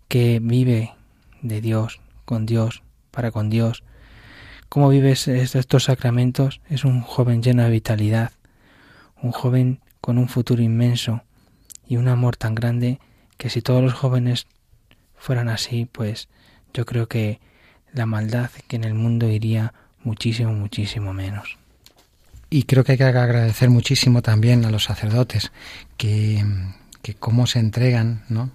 [0.08, 0.94] que vive
[1.42, 3.84] de Dios, con Dios, para con Dios,
[4.76, 8.34] cómo vives estos sacramentos, es un joven lleno de vitalidad,
[9.22, 11.24] un joven con un futuro inmenso
[11.88, 13.00] y un amor tan grande
[13.38, 14.48] que si todos los jóvenes
[15.16, 16.28] fueran así, pues
[16.74, 17.40] yo creo que
[17.94, 21.58] la maldad que en el mundo iría muchísimo, muchísimo menos.
[22.50, 25.54] Y creo que hay que agradecer muchísimo también a los sacerdotes
[25.96, 26.44] que,
[27.02, 28.52] que cómo se entregan ¿no?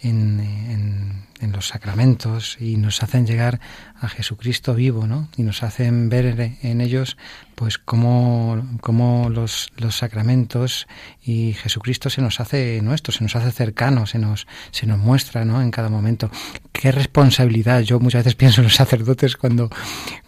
[0.00, 3.60] en, en, en los sacramentos y nos hacen llegar
[4.00, 5.28] a Jesucristo vivo, ¿no?
[5.36, 7.16] Y nos hacen ver en ellos,
[7.54, 10.86] pues, cómo, cómo los, los sacramentos
[11.22, 15.44] y Jesucristo se nos hace nuestro, se nos hace cercano, se nos, se nos muestra,
[15.44, 15.60] ¿no?
[15.60, 16.30] En cada momento.
[16.72, 17.80] Qué responsabilidad.
[17.80, 19.70] Yo muchas veces pienso en los sacerdotes cuando,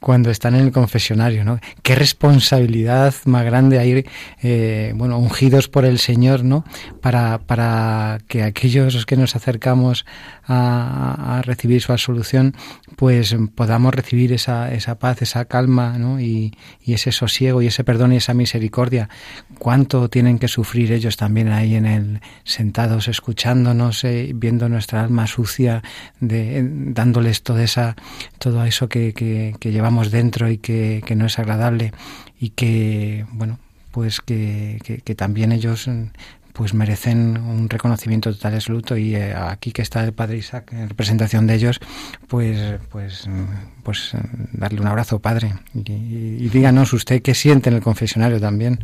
[0.00, 1.58] cuando están en el confesionario, ¿no?
[1.82, 4.04] Qué responsabilidad más grande hay,
[4.42, 6.64] eh, bueno, ungidos por el Señor, ¿no?
[7.00, 10.04] Para, para que aquellos que nos acercamos
[10.46, 12.54] a, a recibir su absolución,
[12.96, 16.20] pues podamos recibir esa, esa paz, esa calma ¿no?
[16.20, 19.08] y, y, ese sosiego y ese perdón y esa misericordia.
[19.58, 25.26] ¿Cuánto tienen que sufrir ellos también ahí en el sentados, escuchándonos, eh, viendo nuestra alma
[25.26, 25.82] sucia,
[26.20, 27.96] de, dándoles toda esa,
[28.38, 31.92] todo eso que, que, llevamos dentro y que, que no es agradable
[32.38, 33.58] y que, bueno,
[33.92, 35.88] pues que, que, también ellos
[36.52, 40.88] pues merecen un reconocimiento total absoluto y eh, aquí que está el padre Isaac en
[40.88, 41.80] representación de ellos
[42.28, 43.28] pues pues
[43.82, 44.12] pues
[44.52, 45.54] darle un abrazo padre.
[45.74, 48.80] Y, díganos usted qué siente en el confesionario también.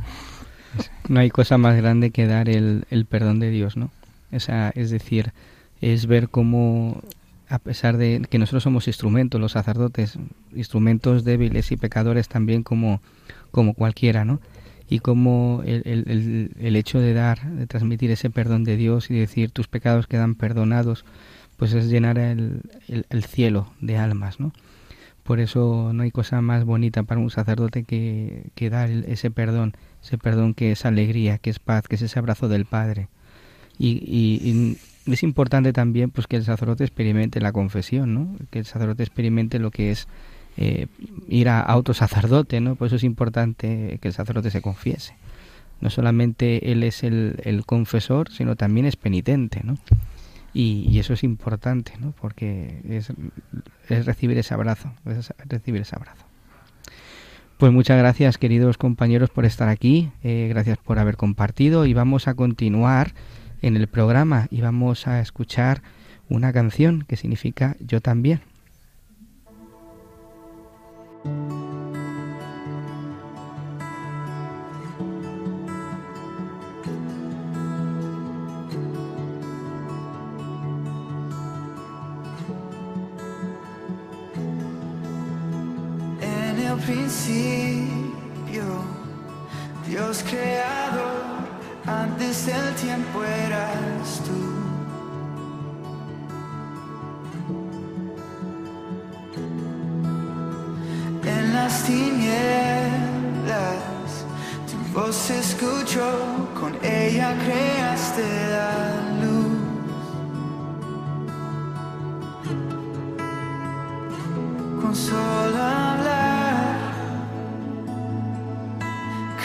[1.08, 3.90] No hay cosa más grande que dar el, el perdón de Dios no
[4.30, 5.32] es decir
[5.80, 7.00] es ver cómo
[7.48, 10.18] a pesar de que nosotros somos instrumentos los sacerdotes
[10.54, 13.00] instrumentos débiles y pecadores también como
[13.50, 14.40] como cualquiera no
[14.88, 19.18] y cómo el, el, el, hecho de dar, de transmitir ese perdón de Dios y
[19.18, 21.04] decir tus pecados quedan perdonados,
[21.56, 24.52] pues es llenar el, el, cielo de almas, ¿no?
[25.24, 29.74] Por eso no hay cosa más bonita para un sacerdote que, que dar ese perdón,
[30.02, 33.08] ese perdón que es alegría, que es paz, que es ese abrazo del Padre.
[33.78, 38.36] Y, y, y es importante también pues que el sacerdote experimente la confesión, ¿no?
[38.50, 40.08] Que el sacerdote experimente lo que es
[40.60, 40.88] eh,
[41.28, 42.74] ir a, a, otro sacerdote, ¿no?
[42.74, 45.14] Por eso es importante que el sacerdote se confiese.
[45.80, 49.78] No solamente él es el, confesor, sino también es penitente, ¿no?
[50.52, 52.12] Y, eso es importante, ¿no?
[52.20, 53.12] Porque es,
[54.04, 54.92] recibir ese abrazo,
[55.46, 56.24] recibir ese abrazo.
[57.58, 60.10] Pues muchas gracias, queridos compañeros, por estar aquí.
[60.24, 63.14] Eh, gracias por haber compartido y vamos a continuar
[63.62, 65.82] en el programa y vamos a escuchar
[66.28, 68.40] una canción que significa yo también.
[86.20, 88.64] En el principio,
[89.86, 91.22] Dios creador,
[91.86, 94.47] antes del tiempo eras tú.
[101.58, 102.24] Las tinieblas,
[104.68, 106.10] tu voz escuchó,
[106.58, 108.72] con ella creaste la
[109.22, 109.56] luz.
[114.80, 116.76] Con solo hablar,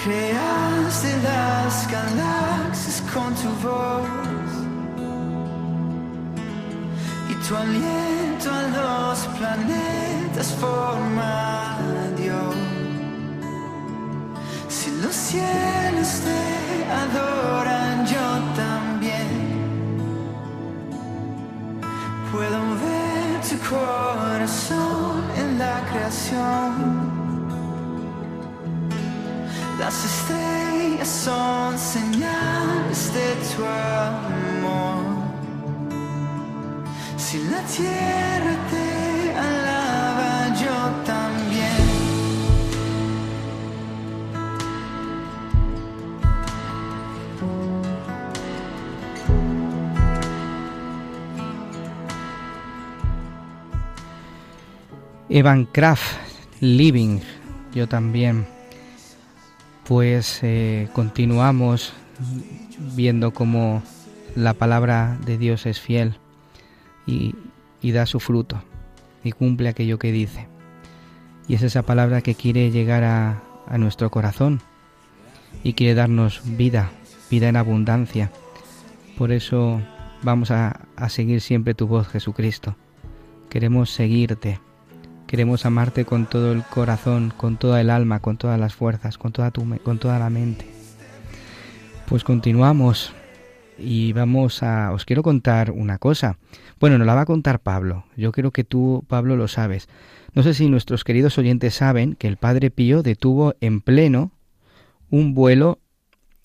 [0.01, 4.49] creaste las galaxias con tu voz
[7.31, 11.52] y tu aliento a los planetas forma
[14.83, 19.29] Si los cielos te adoran, yo también
[22.29, 26.73] puedo ver tu corazón en la creación.
[29.79, 35.05] Las estrellas son señales de tu amor.
[37.15, 39.02] Si la tierra te
[55.35, 56.15] Evan Kraft,
[56.59, 57.19] Living,
[57.73, 58.45] yo también.
[59.87, 61.91] Pues eh, continuamos
[62.95, 63.81] viendo cómo
[64.35, 66.13] la palabra de Dios es fiel
[67.07, 67.33] y,
[67.81, 68.61] da su fruto
[69.23, 70.45] y cumple aquello que dice.
[71.47, 74.61] Y es esa palabra que quiere llegar a, a nuestro corazón
[75.63, 76.91] y quiere darnos vida,
[77.31, 78.31] vida en abundancia.
[79.17, 79.81] Por eso
[80.21, 82.75] vamos a, a seguir siempre tu voz, Jesucristo.
[83.49, 84.59] Queremos seguirte.
[85.33, 89.31] Queremos amarte con todo el corazón, con toda el alma, con todas las fuerzas, con
[89.31, 90.67] toda, tu, con toda la mente.
[92.05, 93.11] Pues continuamos
[93.79, 94.91] y vamos a...
[94.91, 96.37] Os quiero contar una cosa.
[96.79, 98.05] Bueno, nos la va a contar Pablo.
[98.15, 99.89] Yo creo que tú, Pablo, lo sabes.
[100.35, 104.29] No sé si nuestros queridos oyentes saben que el Padre Pío detuvo en pleno
[105.09, 105.79] un vuelo,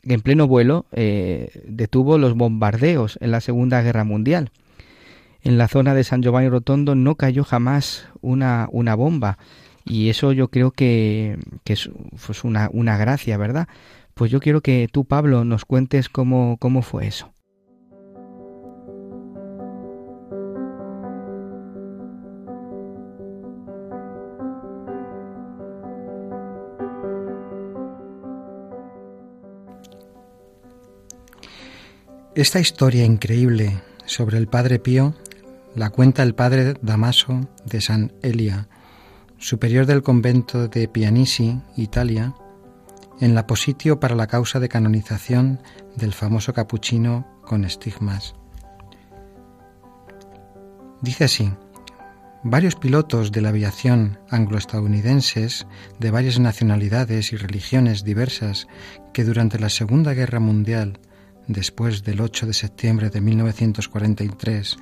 [0.02, 4.50] en pleno vuelo, eh, detuvo los bombardeos en la Segunda Guerra Mundial.
[5.48, 9.38] En la zona de San Giovanni Rotondo no cayó jamás una, una bomba.
[9.86, 11.88] Y eso yo creo que, que es
[12.26, 13.66] pues una, una gracia, ¿verdad?
[14.12, 17.32] Pues yo quiero que tú, Pablo, nos cuentes cómo, cómo fue eso.
[32.34, 35.14] Esta historia increíble sobre el Padre Pío
[35.78, 38.68] la cuenta el Padre Damaso de San Elia,
[39.38, 42.34] superior del convento de Pianisi, Italia,
[43.20, 45.62] en la positio para la causa de canonización
[45.94, 48.34] del famoso capuchino con estigmas.
[51.00, 51.52] Dice así,
[52.42, 55.68] varios pilotos de la aviación angloestadounidenses
[56.00, 58.66] de varias nacionalidades y religiones diversas
[59.12, 60.98] que durante la Segunda Guerra Mundial
[61.46, 64.76] después del 8 de septiembre de 1943,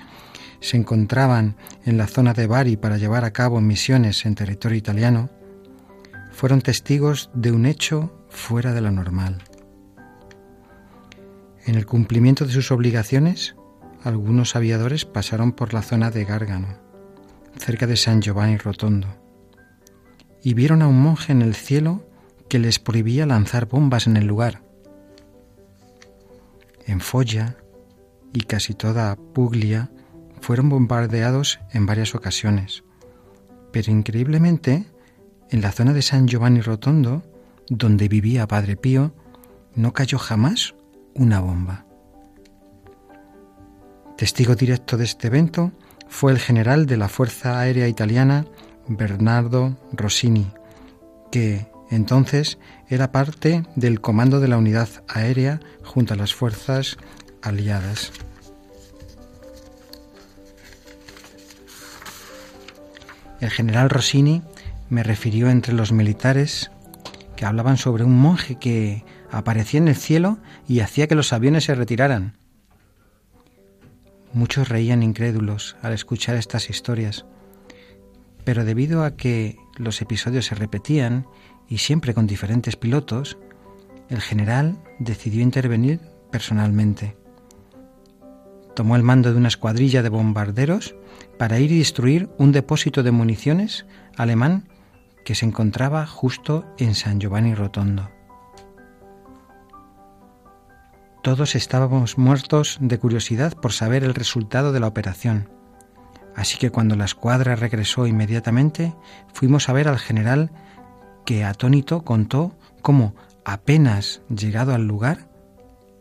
[0.61, 5.30] se encontraban en la zona de Bari para llevar a cabo misiones en territorio italiano,
[6.32, 9.42] fueron testigos de un hecho fuera de lo normal.
[11.64, 13.57] En el cumplimiento de sus obligaciones,
[14.04, 16.78] algunos aviadores pasaron por la zona de Gárgano,
[17.59, 19.09] cerca de San Giovanni Rotondo,
[20.42, 22.09] y vieron a un monje en el cielo
[22.48, 24.66] que les prohibía lanzar bombas en el lugar
[26.86, 27.57] en Foggia
[28.32, 29.90] y casi toda Puglia
[30.41, 32.84] fueron bombardeados en varias ocasiones.
[33.72, 34.87] Pero increíblemente,
[35.51, 37.22] en la zona de San Giovanni Rotondo,
[37.68, 39.14] donde vivía Padre Pío,
[39.74, 40.74] no cayó jamás
[41.14, 41.87] una bomba.
[44.16, 45.72] Testigo directo de este evento
[46.09, 48.47] fue el general de la Fuerza Aérea Italiana,
[48.89, 50.47] Bernardo Rossini,
[51.30, 52.59] que entonces
[52.89, 56.97] era parte del comando de la unidad aérea junto a las fuerzas
[57.43, 58.12] aliadas.
[63.41, 64.43] El general Rossini
[64.89, 66.70] me refirió entre los militares
[67.37, 71.64] que hablaban sobre un monje que aparecía en el cielo y hacía que los aviones
[71.64, 72.39] se retiraran.
[74.32, 77.26] Muchos reían incrédulos al escuchar estas historias,
[78.45, 81.26] pero debido a que los episodios se repetían
[81.68, 83.39] y siempre con diferentes pilotos,
[84.09, 87.16] el general decidió intervenir personalmente.
[88.74, 90.95] Tomó el mando de una escuadrilla de bombarderos
[91.38, 93.86] para ir y destruir un depósito de municiones
[94.16, 94.68] alemán
[95.24, 98.10] que se encontraba justo en San Giovanni Rotondo.
[101.22, 105.50] Todos estábamos muertos de curiosidad por saber el resultado de la operación.
[106.36, 108.94] Así que cuando la escuadra regresó inmediatamente,
[109.32, 110.52] fuimos a ver al general
[111.24, 115.28] que atónito contó cómo, apenas llegado al lugar,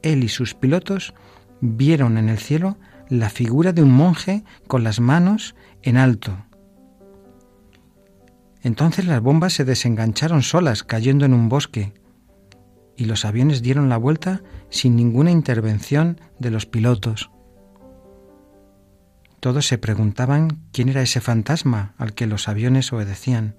[0.03, 1.15] él y sus pilotos
[1.59, 2.77] vieron en el cielo
[3.19, 6.37] la figura de un monje con las manos en alto.
[8.61, 11.93] Entonces las bombas se desengancharon solas cayendo en un bosque
[12.97, 17.29] y los aviones dieron la vuelta sin ninguna intervención de los pilotos.
[19.39, 23.55] Todos se preguntaban quién era ese fantasma al que los aviones obedecían.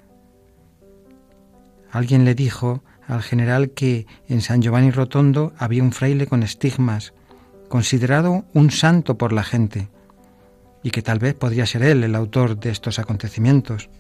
[1.92, 7.14] Alguien le dijo al general que en San Giovanni Rotondo había un fraile con estigmas,
[7.68, 9.88] considerado un santo por la gente,
[10.82, 13.90] y que tal vez podría ser él el autor de estos acontecimientos.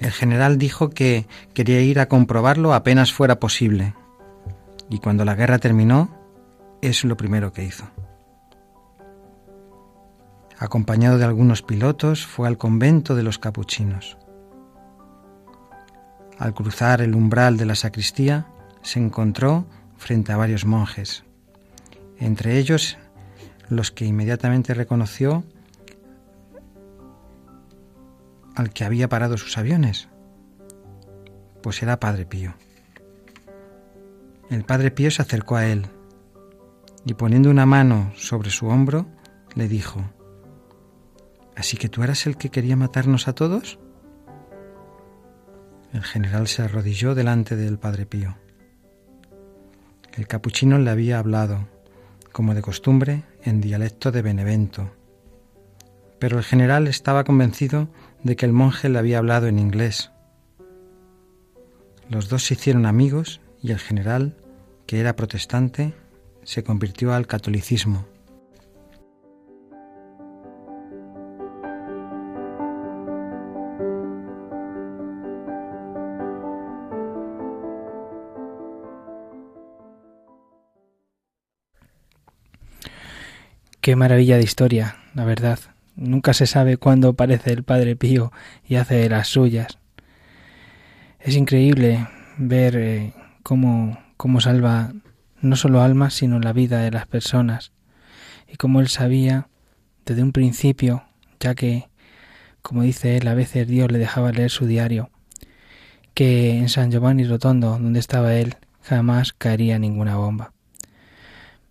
[0.00, 3.94] El general dijo que quería ir a comprobarlo apenas fuera posible,
[4.88, 6.16] y cuando la guerra terminó,
[6.80, 7.84] es lo primero que hizo.
[10.58, 14.16] Acompañado de algunos pilotos, fue al convento de los capuchinos.
[16.38, 18.46] Al cruzar el umbral de la sacristía,
[18.82, 19.66] se encontró
[19.98, 21.24] frente a varios monjes,
[22.18, 22.96] entre ellos
[23.68, 25.44] los que inmediatamente reconoció
[28.54, 30.08] al que había parado sus aviones,
[31.62, 32.54] pues era Padre Pío.
[34.50, 35.86] El Padre Pío se acercó a él
[37.04, 39.06] y poniendo una mano sobre su hombro,
[39.54, 40.02] le dijo,
[41.56, 43.78] ¿Así que tú eras el que quería matarnos a todos?
[45.92, 48.36] El general se arrodilló delante del Padre Pío.
[50.18, 51.68] El capuchino le había hablado,
[52.32, 54.90] como de costumbre, en dialecto de Benevento.
[56.18, 57.88] Pero el general estaba convencido
[58.24, 60.10] de que el monje le había hablado en inglés.
[62.10, 64.34] Los dos se hicieron amigos y el general
[64.86, 65.94] que era protestante,
[66.42, 68.04] se convirtió al catolicismo.
[83.80, 85.60] Qué maravilla de historia, la verdad.
[85.94, 88.32] Nunca se sabe cuándo aparece el Padre Pío
[88.66, 89.78] y hace de las suyas.
[91.20, 92.06] Es increíble
[92.38, 93.12] ver eh,
[93.42, 94.92] cómo, cómo salva
[95.40, 97.72] no solo almas, sino la vida de las personas.
[98.48, 99.48] Y cómo él sabía
[100.04, 101.04] desde un principio,
[101.38, 101.88] ya que,
[102.62, 105.10] como dice él, a veces Dios le dejaba leer su diario,
[106.14, 110.52] que en San Giovanni Rotondo, donde estaba él, jamás caería ninguna bomba.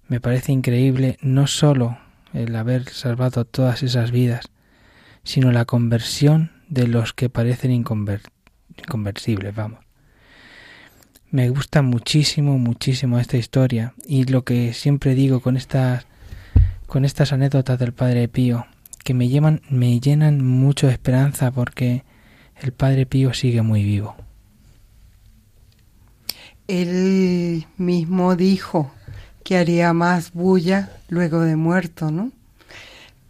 [0.08, 1.98] Me parece increíble no solo
[2.34, 4.50] el haber salvado todas esas vidas,
[5.24, 9.80] sino la conversión de los que parecen inconversibles, vamos.
[11.30, 16.08] Me gusta muchísimo, muchísimo esta historia y lo que siempre digo con estas
[16.86, 18.66] con estas anécdotas del Padre Pío,
[19.04, 22.06] que me llevan me llenan mucho de esperanza porque
[22.62, 24.16] el Padre Pío sigue muy vivo.
[26.70, 28.92] Él mismo dijo
[29.48, 32.34] que haría más bulla luego de muerto, ¿no?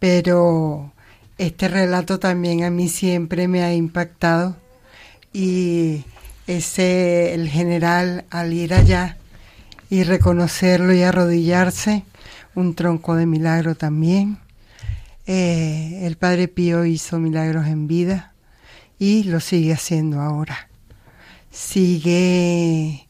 [0.00, 0.92] Pero
[1.38, 4.56] este relato también a mí siempre me ha impactado
[5.32, 6.04] y
[6.48, 9.16] ese el general al ir allá
[9.90, 12.02] y reconocerlo y arrodillarse,
[12.56, 14.38] un tronco de milagro también.
[15.28, 18.32] Eh, el Padre Pío hizo milagros en vida
[18.98, 20.68] y lo sigue haciendo ahora.
[21.52, 23.06] Sigue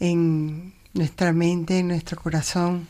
[0.00, 2.86] en nuestra mente, en nuestro corazón.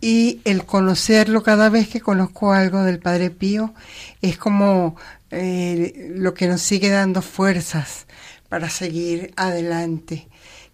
[0.00, 3.74] Y el conocerlo cada vez que conozco algo del Padre Pío
[4.22, 4.96] es como
[5.30, 8.06] eh, lo que nos sigue dando fuerzas
[8.48, 10.28] para seguir adelante.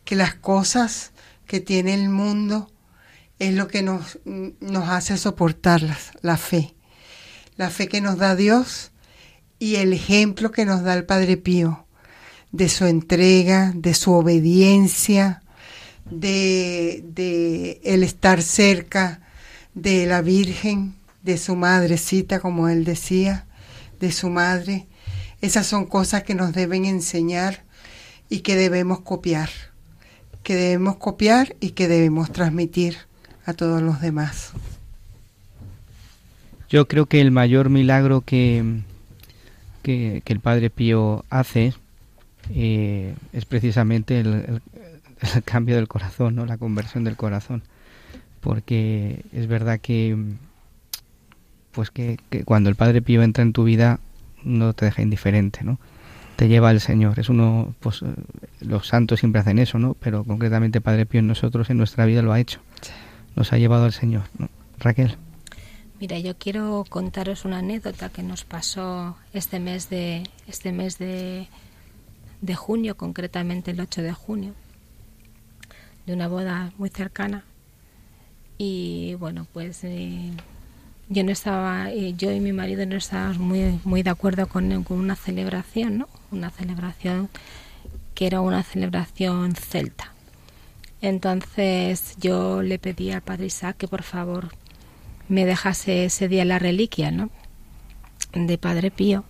[0.05, 1.13] Que las cosas
[1.47, 2.71] que tiene el mundo
[3.39, 6.75] es lo que nos, nos hace soportarlas, la fe.
[7.57, 8.93] La fe que nos da Dios
[9.59, 11.87] y el ejemplo que nos da el Padre Pío
[12.53, 15.43] de su entrega, de su obediencia,
[16.11, 19.21] de, el estar cerca
[19.75, 23.47] de la Virgen, de su madrecita, como él decía,
[24.01, 24.87] de su madre.
[25.41, 27.65] Esas son cosas que nos deben enseñar
[28.29, 29.51] y que debemos copiar,
[30.43, 32.97] que debemos copiar y que debemos transmitir
[33.45, 34.53] a todos los demás.
[36.69, 38.81] Yo creo que el mayor milagro que,
[39.83, 41.75] que, el Padre Pío hace
[42.53, 44.61] eh, es precisamente el,
[45.21, 46.47] el cambio del corazón, ¿no?
[46.47, 47.63] La conversión del corazón.
[48.41, 50.17] Porque es verdad que
[51.73, 54.01] pues que, cuando el Padre Pío entra en tu vida
[54.45, 55.79] no te deja indiferente, ¿no?
[56.37, 57.19] Te lleva al Señor.
[57.19, 58.07] Es uno, pues eh,
[58.61, 59.95] los santos siempre hacen eso, ¿no?
[59.95, 62.61] Pero concretamente Padre Pío en nosotros, en nuestra vida lo ha hecho.
[63.35, 64.49] Nos ha llevado al Señor, ¿no?
[64.79, 65.17] Raquel.
[66.01, 71.49] Mira, yo quiero contaros una anécdota que nos pasó este mes de este mes de,
[72.41, 74.55] de junio, concretamente el 8 de junio
[76.07, 77.45] de una boda muy cercana.
[78.59, 80.31] Y bueno pues eh,
[81.09, 84.83] yo no estaba eh, yo y mi marido no estábamos muy muy de acuerdo con,
[84.85, 87.29] con, una celebración no una celebración
[88.15, 90.13] que era una celebración celta.
[91.03, 94.49] Entonces yo le pedí al padre Isaac que por favor
[95.29, 97.31] me dejase ese día la reliquia no
[98.33, 99.25] de padre Pío.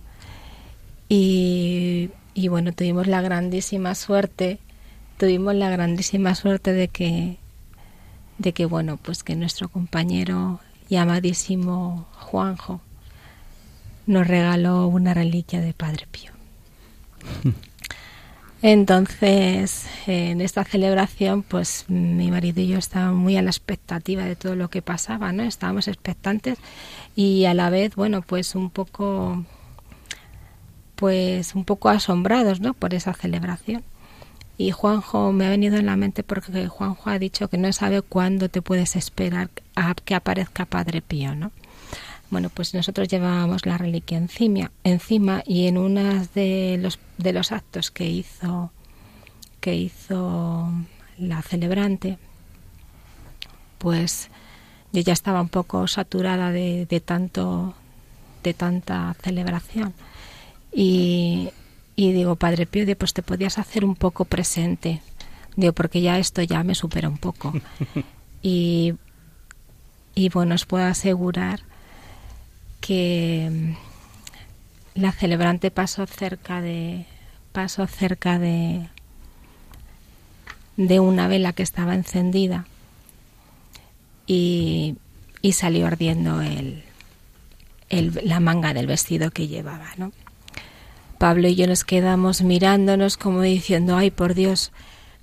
[1.09, 4.59] Y, y bueno tuvimos la grandísima suerte
[5.17, 7.37] tuvimos la grandísima suerte de que
[8.37, 10.59] de que bueno pues que nuestro compañero
[10.89, 12.81] y amadísimo Juanjo
[14.05, 16.31] nos regaló una reliquia de Padre Pío.
[18.61, 24.35] Entonces, en esta celebración, pues mi marido y yo estábamos muy a la expectativa de
[24.35, 25.43] todo lo que pasaba, ¿no?
[25.43, 26.57] Estábamos expectantes
[27.15, 29.45] y a la vez, bueno, pues un poco
[30.97, 32.73] pues un poco asombrados, ¿no?
[32.73, 33.83] por esa celebración.
[34.57, 38.01] Y Juanjo me ha venido en la mente porque Juanjo ha dicho que no sabe
[38.01, 41.51] cuándo te puedes esperar a que aparezca Padre Pío, ¿no?
[42.29, 47.51] Bueno, pues nosotros llevábamos la reliquia encima, encima y en uno de los, de los
[47.51, 48.71] actos que hizo,
[49.61, 50.69] que hizo
[51.17, 52.17] la celebrante,
[53.77, 54.29] pues
[54.91, 57.75] yo ya estaba un poco saturada de, de tanto
[58.43, 59.93] de tanta celebración
[60.71, 61.49] y
[61.97, 65.01] y digo, Padre Pío, pues te podías hacer un poco presente.
[65.57, 67.51] Digo, porque ya esto ya me supera un poco.
[68.41, 68.93] y,
[70.15, 71.61] y bueno, os puedo asegurar
[72.79, 73.49] que
[74.95, 77.05] mm, la celebrante pasó cerca de
[77.51, 78.87] pasó cerca de
[80.77, 82.67] de una vela que estaba encendida
[84.27, 84.95] y,
[85.41, 86.83] y salió ardiendo el,
[87.89, 90.11] el- la manga del vestido que llevaba, ¿no?
[91.17, 94.71] Pablo y yo nos quedamos mirándonos como diciendo, ay, por Dios,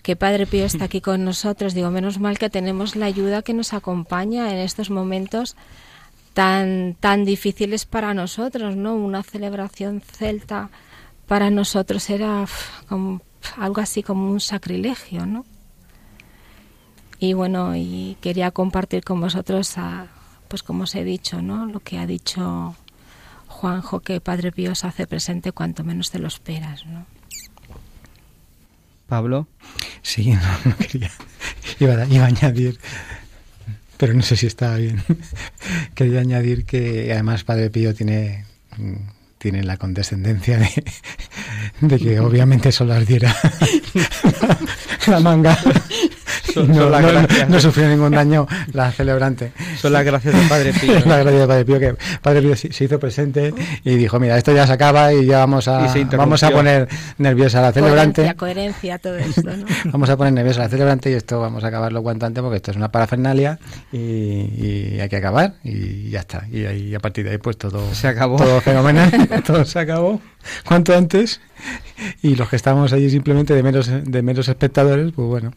[0.02, 1.72] que Padre Pío está aquí con nosotros.
[1.74, 5.56] Digo, menos mal que tenemos la ayuda que nos acompaña en estos momentos
[6.34, 8.94] tan, tan difíciles para nosotros, ¿no?
[8.94, 10.68] Una celebración celta
[11.26, 12.44] para nosotros era
[13.56, 15.46] algo así como un sacrilegio, ¿no?
[17.18, 19.74] Y bueno, y quería compartir con vosotros,
[20.48, 21.66] pues como os he dicho, ¿no?
[21.66, 22.76] Lo que ha dicho
[23.54, 27.06] Juanjo, que Padre Pío se hace presente cuanto menos te lo esperas, ¿no?
[29.06, 29.46] Pablo.
[30.02, 31.10] Sí, no, no quería.
[31.78, 32.78] Iba a, iba a añadir,
[33.96, 35.02] pero no sé si estaba bien.
[35.94, 38.44] quería añadir que además Padre Pío tiene,
[38.76, 38.96] mm,
[39.38, 40.84] tiene la condescendencia de,
[41.80, 43.34] de que obviamente solo ardiera
[45.06, 45.56] la manga.
[46.54, 47.48] Son- no, son las no- gracias.
[47.50, 49.52] no sufrió ningún daño la celebrante.
[49.80, 50.94] Son las gracias de Padre Pío.
[51.04, 53.52] la gracia de Padre Pío que Padre Pío se hizo presente
[53.84, 56.88] y dijo, mira, esto ya se acaba y ya vamos Y a, vamos a poner
[57.18, 58.34] nerviosa a la celebrante.
[58.36, 59.64] Coherencia, coherencia, todo esto, ¿no?
[59.92, 62.56] Vamos a poner nerviosa a la celebrante y esto vamos a acabarlo cuanto antes porque
[62.56, 63.58] esto es una parafernalia
[63.92, 66.44] y, y hay que acabar y ya está.
[66.50, 68.36] Y, ahí, a partir de ahí pues todo Se acabó.
[68.36, 69.10] Todo fenomenal,
[69.46, 70.20] todo se acabó
[70.66, 71.40] cuanto antes.
[72.22, 75.52] Y los que estábamos allí simplemente de menos de menos espectadores, pues bueno,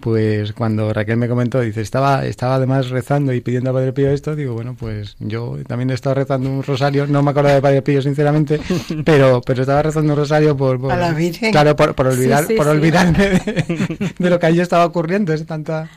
[0.00, 4.10] pues cuando Raquel me comentó, dice, estaba estaba además rezando y pidiendo a Padre Pío
[4.10, 7.60] esto, digo, bueno, pues yo también he estado rezando un rosario, no me acuerdo de
[7.62, 8.58] Padre Pío sinceramente,
[9.04, 11.52] pero pero estaba rezando un rosario por, por- A la Virgen.
[11.52, 12.70] Claro, por, olvidar sí, por sí.
[12.72, 15.88] olvidarme de, de lo que allí estaba ocurriendo, es tanta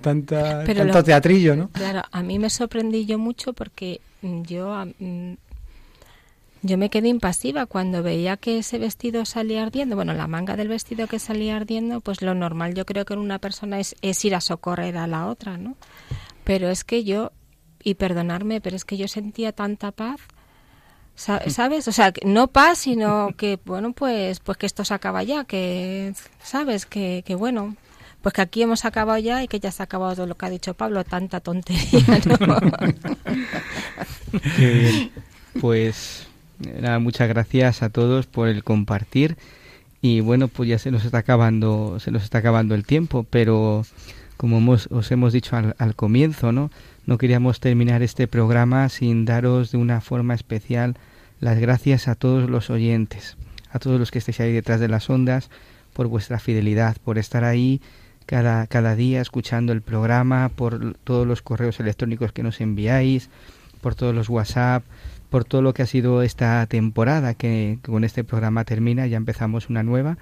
[0.00, 1.68] tanta Pero tanto lo- teatrillo, ¿no?
[1.70, 5.32] Claro, a mí me sorprendí yo mucho porque yo ah, mm,
[6.66, 10.68] yo me quedé impasiva cuando veía que ese vestido salía ardiendo, bueno, la manga del
[10.68, 14.24] vestido que salía ardiendo, pues lo normal yo creo que en una persona es, es
[14.24, 15.76] ir a socorrer a la otra, ¿no?
[16.42, 17.32] Pero es que yo,
[17.82, 20.20] y perdonarme, pero es que yo sentía tanta paz,
[21.14, 21.86] sa- ¿sabes?
[21.86, 25.44] O sea, que no paz, sino que, bueno, pues, pues que esto se acaba ya,
[25.44, 26.86] que, ¿sabes?
[26.86, 27.76] Que, que bueno,
[28.22, 30.46] pues que aquí hemos acabado ya y que ya se ha acabado todo lo que
[30.46, 32.38] ha dicho Pablo, tanta tontería, ¿no?
[34.56, 35.10] Qué bien.
[35.60, 36.26] Pues
[37.00, 39.36] muchas gracias a todos por el compartir
[40.00, 43.84] y bueno, pues ya se nos está acabando, se nos está acabando el tiempo, pero
[44.36, 46.70] como hemos- os hemos dicho al, al comienzo, ¿no?
[47.06, 50.96] No queríamos terminar este programa sin daros de una forma especial
[51.40, 53.36] las gracias a todos los oyentes,
[53.70, 55.50] a todos los que estéis ahí detrás de las ondas,
[55.92, 57.80] por vuestra fidelidad, por estar ahí
[58.26, 63.28] cada, cada día escuchando el programa, por todos los correos electrónicos que nos enviáis,
[63.80, 64.82] por todos los WhatsApp,
[65.34, 69.68] por todo lo que ha sido esta temporada que, con este programa termina, ya empezamos
[69.68, 70.16] una nueva.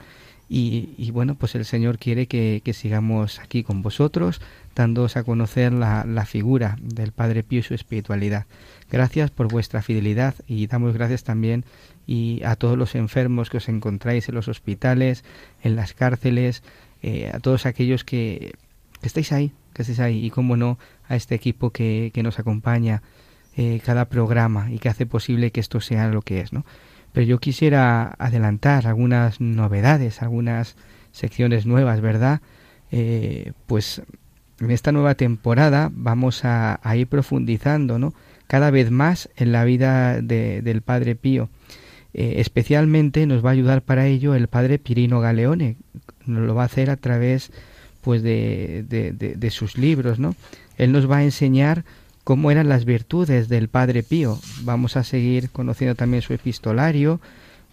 [0.48, 4.40] Y, bueno, pues el Señor quiere que, sigamos aquí con vosotros,
[4.74, 8.46] dándoos a conocer la, figura del Padre Pío y su espiritualidad.
[8.90, 11.66] Gracias por vuestra fidelidad y damos gracias también
[12.06, 15.24] y a todos los enfermos que os encontráis en los hospitales,
[15.62, 16.62] en las cárceles,
[17.02, 18.54] eh, a todos aquellos que,
[19.02, 22.38] que estáis ahí, que estáis ahí y como no a este equipo que, que nos
[22.38, 23.02] acompaña
[23.56, 26.64] eh, cada programa y que hace posible que esto sea lo que es, ¿no?
[27.12, 30.76] Pero yo quisiera adelantar algunas novedades, algunas
[31.10, 32.40] secciones nuevas, ¿verdad?
[32.90, 34.00] Eh, pues
[34.60, 38.14] en esta nueva temporada vamos a, ir profundizando, ¿no?
[38.46, 41.48] Cada vez más en la vida de- del Padre Pío.
[42.14, 45.76] Eh, especialmente nos va a ayudar para ello el Padre Pirino Galeone.
[46.26, 47.50] Lo va a hacer a través
[48.02, 50.34] pues de, de- de- de sus libros, ¿no?
[50.76, 51.84] Él nos va a enseñar
[52.24, 54.38] cómo eran las virtudes del Padre Pío.
[54.62, 57.20] Vamos a seguir conociendo también su epistolario,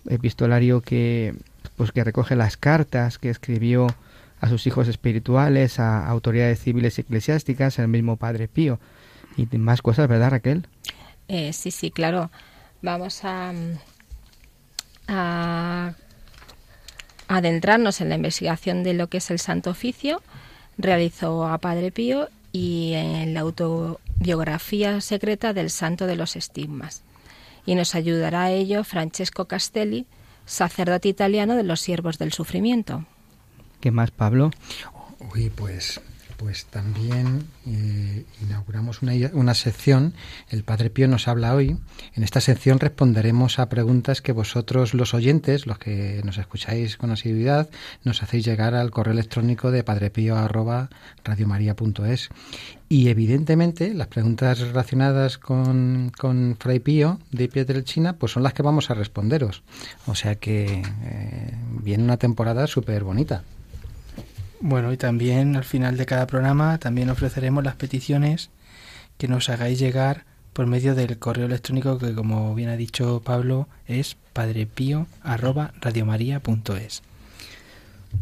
[0.07, 1.35] epistolario que
[1.75, 3.87] pues que recoge las cartas que escribió
[4.41, 8.79] a sus hijos espirituales, a autoridades civiles y eclesiásticas, el mismo Padre Pío
[9.37, 10.67] y más cosas, ¿verdad, Raquel?
[11.27, 12.31] Eh, sí, sí, claro.
[12.81, 13.53] Vamos a,
[15.07, 15.93] a
[17.27, 20.21] adentrarnos en la investigación de lo que es el Santo Oficio.
[20.77, 27.03] Realizó a Padre Pío y en la autobiografía secreta del Santo de los Estigmas.
[27.65, 30.05] Y nos ayudará a ello Francesco Castelli,
[30.45, 33.05] sacerdote italiano de los siervos del sufrimiento.
[33.79, 34.51] ¿Qué más, Pablo?
[35.33, 36.01] Uy, pues,
[36.39, 40.13] pues también eh, inauguramos una, una sección.
[40.49, 41.75] El Padre Pío nos habla hoy.
[42.15, 47.11] En esta sección responderemos a preguntas que vosotros, los oyentes, los que nos escucháis con
[47.11, 47.69] asiduidad,
[48.05, 52.29] nos hacéis llegar al correo electrónico de padrepío@radiomaria.es.
[52.87, 58.63] Y evidentemente las preguntas relacionadas con, con Fray Pío de Pietrelcina pues son las que
[58.63, 59.61] vamos a responderos.
[60.07, 63.43] O sea que eh, viene una temporada súper bonita.
[64.61, 68.49] Bueno, y también al final de cada programa también ofreceremos las peticiones
[69.17, 73.69] que nos hagáis llegar por medio del correo electrónico que, como bien ha dicho Pablo,
[73.87, 77.03] es padrepío@radiomaria.es.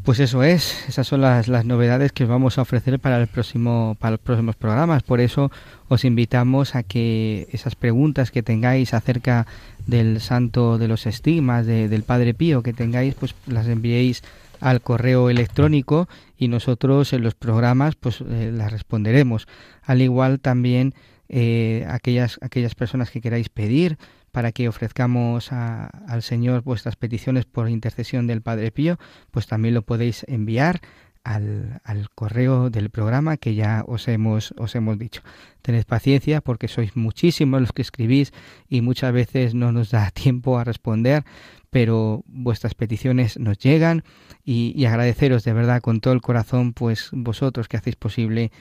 [0.03, 3.27] Pues eso es, esas son las, las novedades que os vamos a ofrecer para el
[3.27, 5.01] próximo para los próximos programas.
[5.01, 5.49] Por eso
[5.87, 9.47] os invitamos a que esas preguntas que tengáis acerca
[9.85, 14.23] del santo de los estigmas de- del Padre Pío que tengáis, pues las enviéis
[14.59, 19.47] al correo electrónico y nosotros en los programas pues eh, las responderemos.
[19.83, 20.93] Al igual también
[21.29, 23.97] eh, aquellas aquellas personas que queráis pedir
[24.31, 28.97] para que ofrezcamos a- al Señor vuestras peticiones por intercesión del Padre Pío,
[29.31, 30.79] pues también lo podéis enviar
[31.23, 35.21] al, al correo del programa que ya os hemos, os hemos dicho.
[35.61, 38.31] Tened paciencia porque sois muchísimos los que escribís
[38.69, 41.25] y muchas veces no nos da tiempo a responder,
[41.69, 44.03] pero vuestras peticiones nos llegan
[44.43, 48.51] y, agradeceros de verdad con todo el corazón pues vosotros que hacéis posible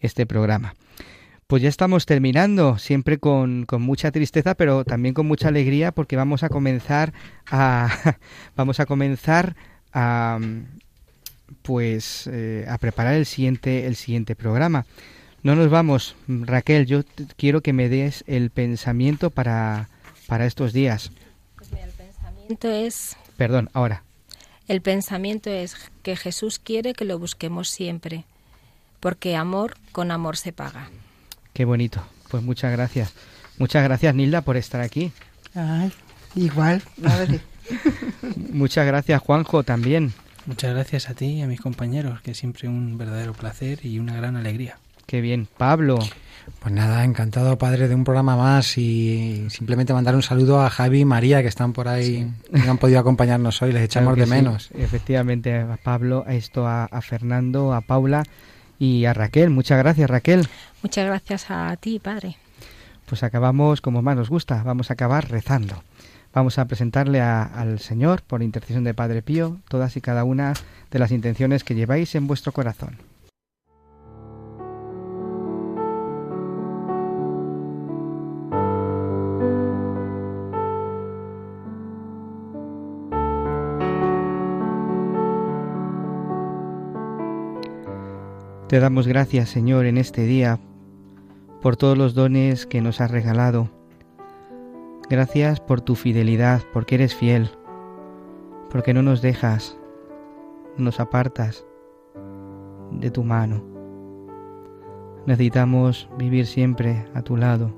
[0.00, 0.74] este programa.
[1.46, 6.16] Pues ya estamos terminando, siempre con, con mucha tristeza, pero también con mucha alegría, porque
[6.16, 7.12] vamos a comenzar
[7.48, 8.16] a
[8.56, 9.54] vamos a comenzar
[9.92, 10.40] a
[11.62, 14.86] pues eh, a preparar el siguiente el siguiente programa.
[15.44, 16.86] No nos vamos, Raquel.
[16.86, 17.02] Yo
[17.36, 19.88] quiero que me des el pensamiento para
[20.26, 21.12] para estos días.
[22.46, 24.02] Pensamiento es Perdón, ahora.
[24.68, 28.24] el pensamiento es que Jesús quiere que lo busquemos siempre,
[29.00, 30.88] porque amor con amor se paga.
[31.52, 32.02] Qué bonito.
[32.30, 33.12] Pues muchas gracias.
[33.58, 35.12] Muchas gracias, Nilda, por estar aquí.
[35.54, 35.92] Ay,
[36.34, 36.82] igual.
[38.52, 40.12] Muchas gracias, Juanjo, también.
[40.46, 44.14] Muchas gracias a ti y a mis compañeros, que siempre un verdadero placer y una
[44.16, 44.78] gran alegría.
[45.06, 45.48] Qué bien.
[45.56, 45.98] Pablo.
[46.60, 51.00] Pues nada, encantado, padre, de un programa más y simplemente mandar un saludo a Javi
[51.00, 54.30] y María que están por ahí y no han podido acompañarnos hoy, les echamos Claro
[54.30, 54.42] de sí.
[54.42, 54.70] menos.
[54.74, 58.22] Efectivamente, a Pablo, a esto, a, a Fernando, a Paula
[58.78, 59.50] y a Raquel.
[59.50, 60.46] Muchas gracias, Raquel.
[60.82, 62.36] Muchas gracias a ti, Padre.
[63.06, 65.82] Pues acabamos como más nos gusta, vamos a acabar rezando.
[66.32, 70.52] Vamos a presentarle a- al Señor, por intercesión de Padre Pío, todas y cada una
[70.92, 72.98] de las intenciones que lleváis en vuestro corazón.
[88.68, 90.58] Te damos gracias, Señor, en este día
[91.62, 93.68] por todos los dones que nos has regalado.
[95.08, 97.48] Gracias por tu fidelidad, porque eres fiel,
[98.68, 99.78] porque no nos dejas,
[100.76, 101.64] no nos apartas
[102.90, 103.62] de tu mano.
[105.26, 107.72] Necesitamos vivir siempre a tu lado.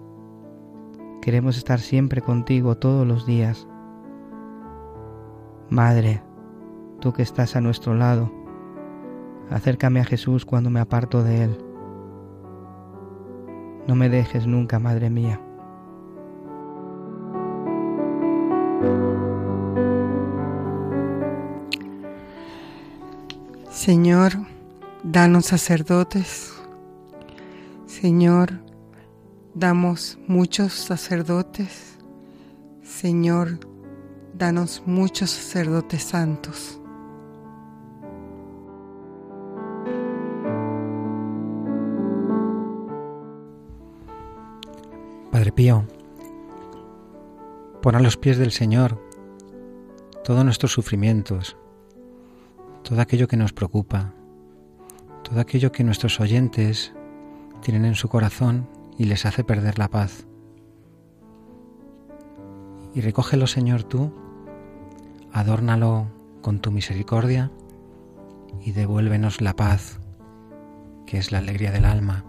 [1.21, 3.69] Queremos estar siempre contigo todos los días.
[5.69, 6.23] Madre,
[7.01, 8.33] tú que estás a nuestro lado,
[9.51, 11.59] acércame a Jesús cuando me aparto de Él.
[13.87, 15.41] No me dejes nunca, Madre mía.
[23.71, 24.33] Señor,
[25.03, 26.53] danos sacerdotes.
[27.87, 28.61] Señor,
[29.55, 31.97] damos muchos sacerdotes.
[32.83, 33.61] Señor,
[34.35, 36.78] danos muchos sacerdotes santos.
[45.53, 45.85] Pío,
[47.83, 49.01] pon a los pies del Señor
[50.25, 51.57] todos nuestros sufrimientos,
[52.83, 54.13] todo aquello que nos preocupa,
[55.23, 56.93] todo aquello que nuestros oyentes
[57.63, 58.69] tienen en su corazón
[58.99, 60.27] y les hace perder la paz.
[62.95, 64.13] Y recógelo, Señor, tú,
[65.33, 66.09] adórnalo
[66.43, 67.51] con tu misericordia
[68.65, 70.01] y devuélvenos la paz,
[71.07, 72.25] que es la alegría del alma.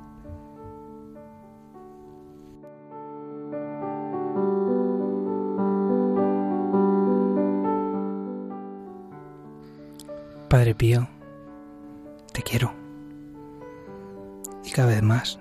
[10.50, 11.08] Padre Pío,
[12.34, 12.74] te quiero.
[14.66, 15.38] Y cada vez más.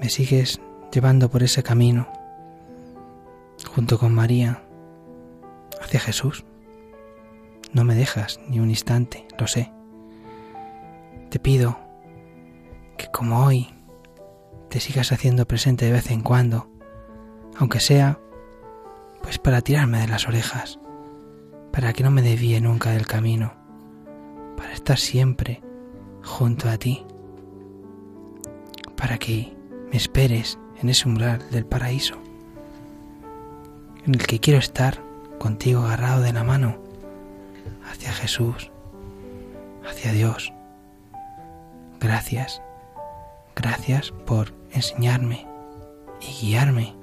[0.00, 0.60] Me sigues
[0.92, 2.06] llevando por ese camino,
[3.74, 4.62] junto con María,
[5.80, 6.44] hacia Jesús.
[7.72, 9.72] No me dejas ni un instante, lo sé.
[11.28, 11.76] Te pido
[12.96, 13.74] que como hoy
[14.68, 16.70] te sigas haciendo presente de vez en cuando,
[17.58, 18.20] aunque sea
[19.22, 20.78] pues para tirarme de las orejas
[21.72, 23.54] para que no me desvíe nunca del camino,
[24.56, 25.62] para estar siempre
[26.22, 27.04] junto a ti,
[28.96, 29.56] para que
[29.90, 32.16] me esperes en ese umbral del paraíso,
[34.06, 34.98] en el que quiero estar
[35.38, 36.76] contigo agarrado de la mano
[37.90, 38.70] hacia Jesús,
[39.88, 40.52] hacia Dios.
[42.00, 42.60] Gracias,
[43.56, 45.46] gracias por enseñarme
[46.20, 46.94] y guiarme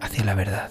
[0.00, 0.70] hacia la verdad.